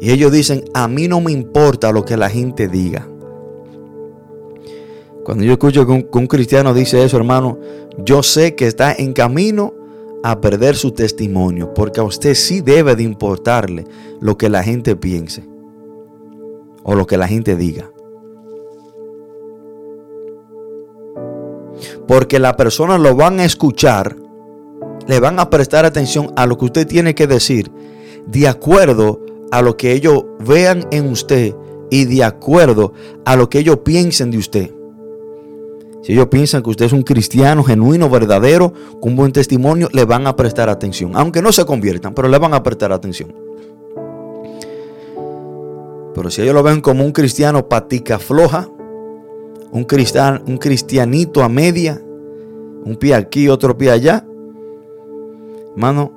Y 0.01 0.11
ellos 0.11 0.31
dicen, 0.31 0.65
a 0.75 0.87
mí 0.89 1.09
no 1.09 1.21
me 1.21 1.33
importa 1.33 1.93
lo 1.93 2.05
que 2.05 2.17
la 2.17 2.31
gente 2.31 2.69
diga. 2.69 3.09
Cuando 5.25 5.45
yo 5.45 5.53
escucho 5.53 5.87
que 5.87 5.93
un, 5.93 6.27
cristiano 6.27 6.73
dice 6.73 7.05
eso, 7.05 7.17
hermano, 7.17 7.59
yo 7.99 8.23
sé 8.23 8.55
que 8.55 8.67
está 8.67 8.95
en 8.95 9.13
camino 9.13 9.75
a 10.23 10.41
perder 10.41 10.75
su 10.75 10.93
testimonio, 10.93 11.75
porque 11.75 12.01
a 12.01 12.05
usted 12.05 12.35
sí 12.35 12.61
debe 12.61 12.97
de 12.97 13.03
importarle 13.03 13.85
lo 14.21 14.39
que 14.39 14.49
la 14.49 14.63
gente 14.63 14.97
piense 14.97 15.45
o 16.83 16.95
lo 16.95 17.07
que 17.07 17.19
la 17.19 17.29
gente 17.29 17.57
diga. 17.57 17.91
Porque 22.07 22.39
la 22.39 22.57
persona 22.57 22.97
lo 22.97 23.15
van 23.15 23.41
a 23.41 23.45
escuchar, 23.45 24.17
le 25.07 25.21
van 25.21 25.39
a 25.41 25.51
prestar 25.51 25.85
atención 25.85 26.33
a 26.37 26.47
lo 26.47 26.57
que 26.57 26.65
usted 26.65 26.87
tiene 26.87 27.15
que 27.15 27.27
decir, 27.27 27.71
de 28.27 28.49
acuerdo 28.49 29.21
a 29.51 29.63
lo 29.63 29.77
que 29.77 29.93
ellos 29.93 30.25
vean 30.41 30.87
en 30.91 31.09
usted 31.09 31.55
y 31.91 32.05
de 32.05 32.25
acuerdo 32.25 32.93
a 33.25 33.37
lo 33.37 33.49
que 33.49 33.59
ellos 33.61 33.79
piensen 33.79 34.31
de 34.31 34.39
usted. 34.39 34.71
Si 36.03 36.13
ellos 36.13 36.29
piensan 36.29 36.63
que 36.63 36.71
usted 36.71 36.87
es 36.87 36.93
un 36.93 37.03
cristiano 37.03 37.63
genuino, 37.65 38.09
verdadero, 38.09 38.73
con 39.01 39.17
buen 39.17 39.33
testimonio, 39.33 39.89
le 39.93 40.05
van 40.05 40.27
a 40.27 40.37
prestar 40.37 40.69
atención. 40.69 41.13
Aunque 41.15 41.43
no 41.43 41.53
se 41.53 41.65
conviertan, 41.65 42.15
pero 42.15 42.29
le 42.29 42.39
van 42.39 42.55
a 42.55 42.63
prestar 42.63 42.93
atención. 42.93 43.35
Pero 46.15 46.31
si 46.31 46.43
ellos 46.43 46.55
lo 46.55 46.63
ven 46.63 46.81
como 46.81 47.05
un 47.05 47.13
cristiano 47.13 47.69
patica 47.69 48.19
floja, 48.19 48.69
un, 49.71 49.87
un 50.47 50.59
cristianito 50.59 51.43
a 51.43 51.49
media, 51.49 52.01
un 52.85 52.97
pie 52.97 53.15
aquí, 53.15 53.49
otro 53.49 53.77
pie 53.77 53.91
allá, 53.91 54.25
hermano, 55.73 56.13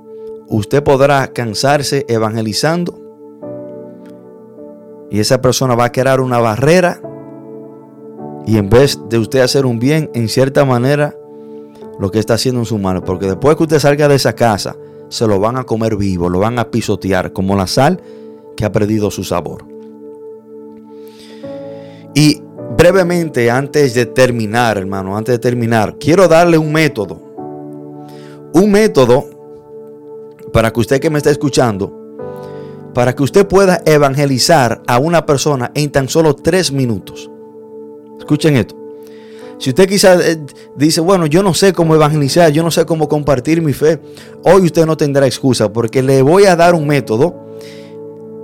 usted 0.48 0.84
podrá 0.84 1.28
cansarse 1.34 2.06
evangelizando 2.08 3.01
y 5.12 5.20
esa 5.20 5.42
persona 5.42 5.76
va 5.76 5.86
a 5.86 5.92
crear 5.92 6.22
una 6.22 6.40
barrera 6.40 7.02
y 8.48 8.58
en 8.58 8.70
vez 8.70 8.98
de 9.10 9.20
usted 9.20 9.42
hacer 9.42 9.66
un 9.66 9.78
bien, 9.78 10.10
en 10.14 10.30
cierta 10.30 10.64
manera, 10.64 11.14
lo 12.00 12.10
que 12.10 12.18
está 12.18 12.36
haciendo 12.36 12.62
en 12.62 12.66
su 12.66 12.80
mano. 12.80 13.04
Porque 13.04 13.28
después 13.28 13.58
que 13.58 13.64
usted 13.64 13.80
salga 13.80 14.08
de 14.08 14.16
esa 14.16 14.34
casa, 14.34 14.76
se 15.10 15.28
lo 15.28 15.38
van 15.40 15.58
a 15.58 15.66
comer 15.66 15.98
vivo, 15.98 16.30
lo 16.30 16.40
van 16.40 16.58
a 16.58 16.72
pisotear 16.72 17.34
como 17.34 17.58
la 17.58 17.68
sal 17.68 18.02
que 18.56 18.64
ha 18.64 18.72
perdido 18.72 19.12
su 19.12 19.26
sabor. 19.26 19.66
Y 22.16 22.42
brevemente, 22.78 23.52
antes 23.52 23.94
de 23.94 24.06
terminar, 24.06 24.78
hermano, 24.78 25.18
antes 25.18 25.36
de 25.36 25.40
terminar, 25.40 25.98
quiero 26.00 26.30
darle 26.30 26.58
un 26.58 26.72
método. 26.72 27.22
Un 28.54 28.72
método 28.72 29.26
para 30.54 30.72
que 30.72 30.80
usted 30.80 31.02
que 31.02 31.10
me 31.10 31.18
está 31.18 31.32
escuchando, 31.32 32.01
para 32.94 33.16
que 33.16 33.24
usted 33.24 33.48
pueda 33.48 33.82
evangelizar 33.86 34.82
a 34.88 35.00
una 35.00 35.26
persona 35.26 35.72
en 35.76 35.92
tan 35.92 36.10
solo 36.10 36.36
tres 36.36 36.72
minutos. 36.72 37.30
Escuchen 38.20 38.58
esto. 38.58 38.76
Si 39.62 39.70
usted 39.70 39.88
quizás 39.88 40.26
eh, 40.26 40.40
dice, 40.76 41.02
bueno, 41.02 41.28
yo 41.28 41.44
no 41.44 41.54
sé 41.54 41.72
cómo 41.72 41.94
evangelizar, 41.94 42.52
yo 42.52 42.64
no 42.64 42.72
sé 42.72 42.84
cómo 42.86 43.08
compartir 43.08 43.62
mi 43.62 43.74
fe, 43.74 44.00
hoy 44.44 44.64
usted 44.64 44.88
no 44.88 44.98
tendrá 44.98 45.28
excusa 45.28 45.72
porque 45.72 46.02
le 46.02 46.24
voy 46.24 46.46
a 46.46 46.56
dar 46.56 46.74
un 46.74 46.88
método, 46.88 47.36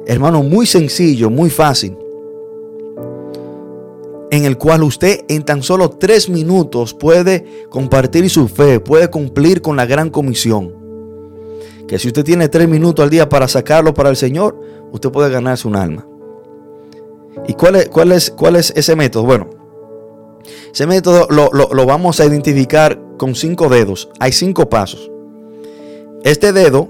hermano, 0.05 0.43
muy 0.43 0.67
sencillo, 0.67 1.31
muy 1.31 1.49
fácil, 1.49 1.97
en 4.29 4.45
el 4.45 4.59
cual 4.59 4.83
usted 4.83 5.21
en 5.27 5.43
tan 5.43 5.63
solo 5.63 5.89
tres 5.89 6.29
minutos 6.29 6.93
puede 6.93 7.65
compartir 7.71 8.29
su 8.29 8.47
fe, 8.47 8.79
puede 8.79 9.09
cumplir 9.09 9.63
con 9.63 9.75
la 9.75 9.87
gran 9.87 10.11
comisión. 10.11 10.76
Que 11.88 11.97
si 11.99 12.07
usted 12.07 12.23
tiene 12.23 12.49
tres 12.49 12.67
minutos 12.67 13.03
al 13.03 13.09
día 13.09 13.29
para 13.29 13.47
sacarlo 13.47 13.93
para 13.93 14.09
el 14.09 14.15
Señor, 14.15 14.59
usted 14.91 15.09
puede 15.09 15.29
ganarse 15.29 15.67
un 15.67 15.75
alma. 15.75 16.05
¿Y 17.47 17.53
cuál 17.53 17.75
es, 17.77 17.89
cuál 17.89 18.11
es, 18.11 18.31
cuál 18.31 18.55
es 18.55 18.73
ese 18.75 18.95
método? 18.95 19.23
Bueno, 19.23 19.49
ese 20.73 20.88
método 20.88 21.27
lo, 21.29 21.85
vamos 21.85 22.19
a 22.19 22.25
identificar 22.25 23.01
con 23.17 23.35
cinco 23.35 23.69
dedos. 23.69 24.09
Hay 24.19 24.31
cinco 24.31 24.69
pasos. 24.69 25.09
Este 26.23 26.51
dedo, 26.51 26.89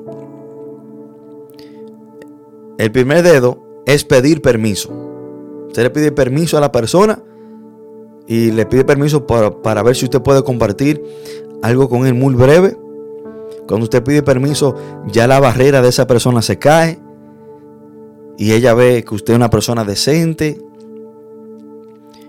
el 2.77 2.91
primer 2.91 3.23
dedo 3.23 3.83
es 3.85 4.03
pedir 4.03 4.41
permiso. 4.41 4.91
Usted 5.67 5.83
le 5.83 5.89
pide 5.89 6.11
permiso 6.11 6.57
a 6.57 6.61
la 6.61 6.71
persona 6.71 7.21
y 8.25 8.51
le 8.51 8.65
pide 8.65 8.83
permiso 8.83 9.27
para, 9.27 9.61
para, 9.61 9.83
ver 9.83 9.95
si 9.95 10.05
usted 10.05 10.21
puede 10.21 10.43
compartir 10.43 11.03
algo 11.61 11.87
con 11.87 12.07
él 12.07 12.13
muy 12.13 12.33
breve. 12.33 12.77
Cuando 13.67 13.83
usted 13.83 14.03
pide 14.03 14.23
permiso, 14.23 14.75
ya 15.07 15.27
la 15.27 15.39
barrera 15.39 15.81
de 15.81 15.89
esa 15.89 16.07
persona 16.07 16.41
se 16.41 16.57
cae 16.57 16.99
y 18.37 18.53
ella 18.53 18.73
ve 18.73 19.03
que 19.03 19.15
usted 19.15 19.33
es 19.33 19.37
una 19.37 19.49
persona 19.49 19.83
decente 19.83 20.61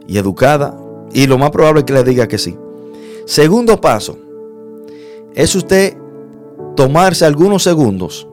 y 0.07 0.19
educada. 0.19 0.77
Y 1.13 1.27
lo 1.27 1.39
más 1.39 1.51
probable 1.51 1.81
es 1.81 1.85
que 1.85 1.93
le 1.93 2.05
diga 2.05 2.27
que 2.27 2.39
sí. 2.39 2.57
Segundo 3.27 3.81
paso, 3.81 4.19
es 5.35 5.55
usted 5.55 5.97
tomarse 6.75 7.25
algunos 7.25 7.63
segundos 7.63 8.27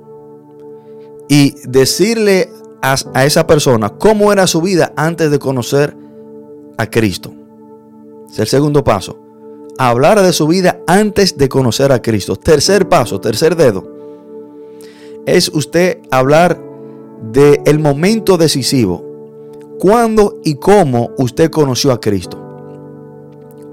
y 1.28 1.56
decirle 1.68 2.50
a, 2.82 2.96
a, 3.14 3.26
esa 3.26 3.46
persona 3.46 3.90
cómo 3.90 4.32
era 4.32 4.48
su 4.48 4.62
vida 4.62 4.94
antes 4.96 5.30
de 5.30 5.40
conocer 5.40 5.96
a 6.78 6.90
Cristo. 6.90 7.34
Es 8.32 8.40
el 8.40 8.48
segundo 8.48 8.84
paso. 8.84 9.25
Hablar 9.78 10.22
de 10.22 10.32
su 10.32 10.48
vida 10.48 10.80
antes 10.88 11.38
de 11.38 11.50
conocer 11.50 11.92
a 11.92 12.02
Cristo. 12.02 12.38
Tercer 12.38 12.88
paso, 12.88 13.20
tercer 13.20 13.56
dedo. 13.56 13.86
Es 15.26 15.50
usted 15.50 16.00
hablar 16.12 16.62
del 17.32 17.60
el 17.66 17.80
momento 17.80 18.38
decisivo. 18.38 19.04
¿Cuándo 19.80 20.40
y 20.44 20.56
cómo 20.56 21.12
usted 21.18 21.50
conoció 21.50 21.92
a 21.92 22.00
Cristo? 22.00 22.42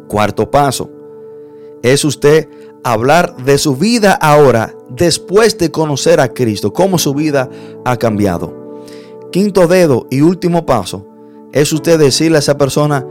Cuarto 0.09 0.51
paso 0.51 0.91
es 1.83 2.05
usted 2.05 2.49
hablar 2.83 3.37
de 3.45 3.59
su 3.59 3.77
vida 3.77 4.13
ahora, 4.13 4.75
después 4.89 5.57
de 5.59 5.71
conocer 5.71 6.21
a 6.21 6.33
Cristo, 6.33 6.73
cómo 6.73 6.99
su 6.99 7.15
vida 7.15 7.49
ha 7.85 7.97
cambiado. 7.97 8.81
Quinto 9.31 9.69
dedo 9.69 10.07
y 10.11 10.21
último 10.21 10.67
paso 10.67 11.07
es 11.53 11.73
usted 11.73 11.99
decirle 11.99 12.39
a 12.39 12.41
esa 12.41 12.59
persona 12.59 13.07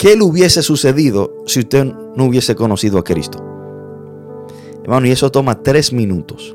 qué 0.00 0.16
le 0.16 0.22
hubiese 0.22 0.62
sucedido 0.62 1.30
si 1.44 1.60
usted 1.60 1.84
no 1.84 2.24
hubiese 2.24 2.54
conocido 2.54 2.98
a 2.98 3.04
Cristo. 3.04 3.38
Hermano, 4.82 5.06
y 5.06 5.10
eso 5.10 5.30
toma 5.30 5.62
tres 5.62 5.92
minutos. 5.92 6.54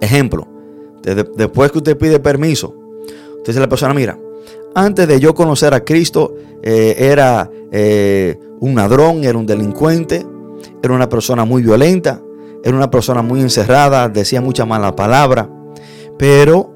Ejemplo, 0.00 0.46
después 1.02 1.72
que 1.72 1.78
usted 1.78 1.98
pide 1.98 2.20
permiso, 2.20 2.76
usted 3.38 3.46
dice 3.46 3.58
a 3.58 3.62
la 3.62 3.68
persona, 3.68 3.92
mira, 3.92 4.16
antes 4.76 5.08
de 5.08 5.18
yo 5.18 5.34
conocer 5.34 5.74
a 5.74 5.84
Cristo, 5.84 6.36
eh, 6.62 6.94
era 6.96 7.50
eh, 7.72 8.38
un 8.60 8.76
ladrón, 8.76 9.24
era 9.24 9.36
un 9.36 9.46
delincuente, 9.46 10.24
era 10.80 10.94
una 10.94 11.08
persona 11.08 11.44
muy 11.44 11.64
violenta, 11.64 12.22
era 12.62 12.76
una 12.76 12.88
persona 12.88 13.20
muy 13.20 13.40
encerrada, 13.40 14.08
decía 14.08 14.40
mucha 14.40 14.64
mala 14.64 14.94
palabra. 14.94 15.50
Pero 16.16 16.72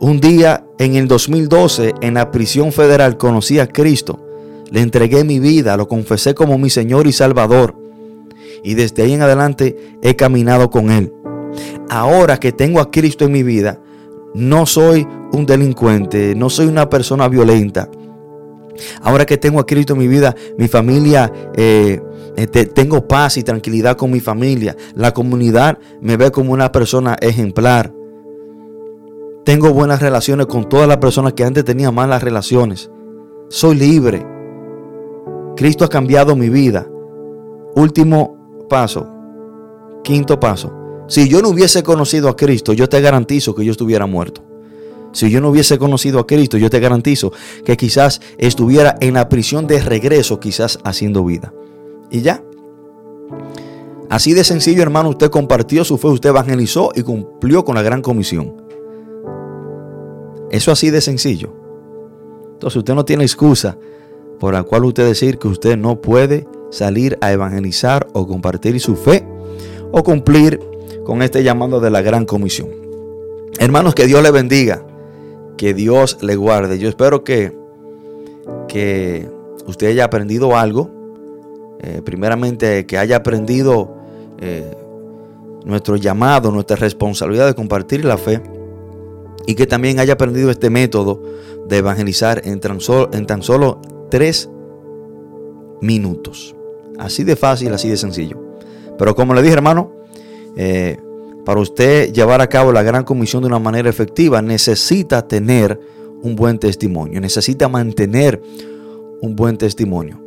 un 0.00 0.18
día 0.18 0.66
en 0.78 0.94
el 0.96 1.08
2012, 1.08 1.92
en 2.00 2.14
la 2.14 2.30
prisión 2.30 2.72
federal, 2.72 3.18
conocí 3.18 3.58
a 3.58 3.66
Cristo. 3.66 4.25
Le 4.70 4.80
entregué 4.80 5.24
mi 5.24 5.38
vida, 5.38 5.76
lo 5.76 5.88
confesé 5.88 6.34
como 6.34 6.58
mi 6.58 6.70
Señor 6.70 7.06
y 7.06 7.12
Salvador. 7.12 7.76
Y 8.62 8.74
desde 8.74 9.02
ahí 9.02 9.12
en 9.12 9.22
adelante 9.22 9.76
he 10.02 10.16
caminado 10.16 10.70
con 10.70 10.90
Él. 10.90 11.12
Ahora 11.88 12.38
que 12.38 12.52
tengo 12.52 12.80
a 12.80 12.90
Cristo 12.90 13.24
en 13.24 13.32
mi 13.32 13.42
vida, 13.42 13.80
no 14.34 14.66
soy 14.66 15.06
un 15.32 15.46
delincuente, 15.46 16.34
no 16.34 16.50
soy 16.50 16.66
una 16.66 16.90
persona 16.90 17.28
violenta. 17.28 17.88
Ahora 19.00 19.24
que 19.24 19.38
tengo 19.38 19.60
a 19.60 19.66
Cristo 19.66 19.94
en 19.94 20.00
mi 20.00 20.08
vida, 20.08 20.34
mi 20.58 20.68
familia, 20.68 21.32
eh, 21.56 22.00
este, 22.36 22.66
tengo 22.66 23.08
paz 23.08 23.36
y 23.38 23.42
tranquilidad 23.42 23.96
con 23.96 24.10
mi 24.10 24.20
familia. 24.20 24.76
La 24.94 25.12
comunidad 25.12 25.78
me 26.00 26.16
ve 26.16 26.30
como 26.30 26.52
una 26.52 26.72
persona 26.72 27.16
ejemplar. 27.20 27.92
Tengo 29.44 29.72
buenas 29.72 30.02
relaciones 30.02 30.46
con 30.46 30.68
todas 30.68 30.88
las 30.88 30.98
personas 30.98 31.32
que 31.32 31.44
antes 31.44 31.64
tenía 31.64 31.90
malas 31.90 32.22
relaciones. 32.22 32.90
Soy 33.48 33.76
libre. 33.76 34.35
Cristo 35.56 35.84
ha 35.84 35.88
cambiado 35.88 36.36
mi 36.36 36.50
vida. 36.50 36.86
Último 37.74 38.66
paso. 38.68 39.08
Quinto 40.04 40.38
paso. 40.38 40.72
Si 41.08 41.28
yo 41.28 41.40
no 41.40 41.48
hubiese 41.48 41.82
conocido 41.82 42.28
a 42.28 42.36
Cristo, 42.36 42.72
yo 42.72 42.88
te 42.88 43.00
garantizo 43.00 43.54
que 43.54 43.64
yo 43.64 43.72
estuviera 43.72 44.06
muerto. 44.06 44.42
Si 45.12 45.30
yo 45.30 45.40
no 45.40 45.48
hubiese 45.48 45.78
conocido 45.78 46.18
a 46.20 46.26
Cristo, 46.26 46.58
yo 46.58 46.68
te 46.68 46.78
garantizo 46.78 47.32
que 47.64 47.76
quizás 47.76 48.20
estuviera 48.36 48.96
en 49.00 49.14
la 49.14 49.28
prisión 49.28 49.66
de 49.66 49.80
regreso, 49.80 50.38
quizás 50.40 50.78
haciendo 50.84 51.24
vida. 51.24 51.54
Y 52.10 52.20
ya. 52.20 52.42
Así 54.10 54.34
de 54.34 54.44
sencillo, 54.44 54.82
hermano, 54.82 55.08
usted 55.10 55.30
compartió 55.30 55.84
su 55.84 55.96
fe, 55.96 56.08
usted 56.08 56.28
evangelizó 56.28 56.92
y 56.94 57.02
cumplió 57.02 57.64
con 57.64 57.76
la 57.76 57.82
gran 57.82 58.02
comisión. 58.02 58.62
Eso 60.50 60.70
así 60.70 60.90
de 60.90 61.00
sencillo. 61.00 61.52
Entonces 62.52 62.76
usted 62.76 62.94
no 62.94 63.04
tiene 63.04 63.24
excusa 63.24 63.78
por 64.38 64.54
la 64.54 64.62
cual 64.62 64.84
usted 64.84 65.06
decir 65.06 65.38
que 65.38 65.48
usted 65.48 65.76
no 65.76 66.00
puede 66.00 66.46
salir 66.70 67.16
a 67.20 67.32
evangelizar 67.32 68.06
o 68.12 68.26
compartir 68.26 68.80
su 68.80 68.96
fe 68.96 69.26
o 69.92 70.02
cumplir 70.02 70.60
con 71.04 71.22
este 71.22 71.42
llamado 71.42 71.80
de 71.80 71.90
la 71.90 72.02
gran 72.02 72.26
comisión. 72.26 72.68
Hermanos, 73.58 73.94
que 73.94 74.06
Dios 74.06 74.22
le 74.22 74.30
bendiga, 74.30 74.84
que 75.56 75.72
Dios 75.72 76.18
le 76.22 76.36
guarde. 76.36 76.78
Yo 76.78 76.88
espero 76.88 77.24
que, 77.24 77.56
que 78.68 79.28
usted 79.66 79.88
haya 79.88 80.04
aprendido 80.04 80.56
algo. 80.56 80.90
Eh, 81.80 82.02
primeramente, 82.04 82.86
que 82.86 82.98
haya 82.98 83.16
aprendido 83.16 83.94
eh, 84.38 84.74
nuestro 85.64 85.96
llamado, 85.96 86.50
nuestra 86.50 86.76
responsabilidad 86.76 87.46
de 87.46 87.54
compartir 87.54 88.04
la 88.04 88.18
fe. 88.18 88.42
Y 89.46 89.54
que 89.54 89.66
también 89.66 90.00
haya 90.00 90.14
aprendido 90.14 90.50
este 90.50 90.70
método 90.70 91.22
de 91.68 91.78
evangelizar 91.78 92.42
en 92.44 92.60
tan 92.60 92.80
solo, 92.80 93.10
en 93.12 93.26
tan 93.26 93.42
solo 93.42 93.80
tres 94.16 94.48
minutos. 95.82 96.56
Así 96.98 97.22
de 97.22 97.36
fácil, 97.36 97.74
así 97.74 97.90
de 97.90 97.98
sencillo. 97.98 98.42
Pero 98.96 99.14
como 99.14 99.34
le 99.34 99.42
dije, 99.42 99.52
hermano, 99.52 99.92
eh, 100.56 100.96
para 101.44 101.60
usted 101.60 102.14
llevar 102.14 102.40
a 102.40 102.46
cabo 102.46 102.72
la 102.72 102.82
gran 102.82 103.04
comisión 103.04 103.42
de 103.42 103.48
una 103.48 103.58
manera 103.58 103.90
efectiva, 103.90 104.40
necesita 104.40 105.28
tener 105.28 105.78
un 106.22 106.34
buen 106.34 106.58
testimonio, 106.58 107.20
necesita 107.20 107.68
mantener 107.68 108.40
un 109.20 109.36
buen 109.36 109.58
testimonio, 109.58 110.18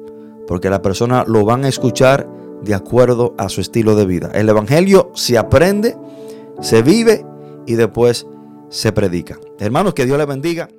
porque 0.46 0.70
la 0.70 0.84
persona 0.84 1.26
lo 1.28 1.44
van 1.44 1.66
a 1.66 1.68
escuchar 1.68 2.30
de 2.62 2.76
acuerdo 2.76 3.34
a 3.40 3.50
su 3.50 3.60
estilo 3.60 3.96
de 3.96 4.06
vida. 4.06 4.30
El 4.36 4.50
Evangelio 4.50 5.12
se 5.16 5.36
aprende, 5.36 5.98
se 6.62 6.84
vive 6.84 7.26
y 7.66 7.74
después 7.74 8.28
se 8.70 8.92
predica. 8.92 9.40
Hermanos, 9.58 9.96
que 9.96 10.06
Dios 10.06 10.20
le 10.20 10.28
bendiga. 10.28 10.70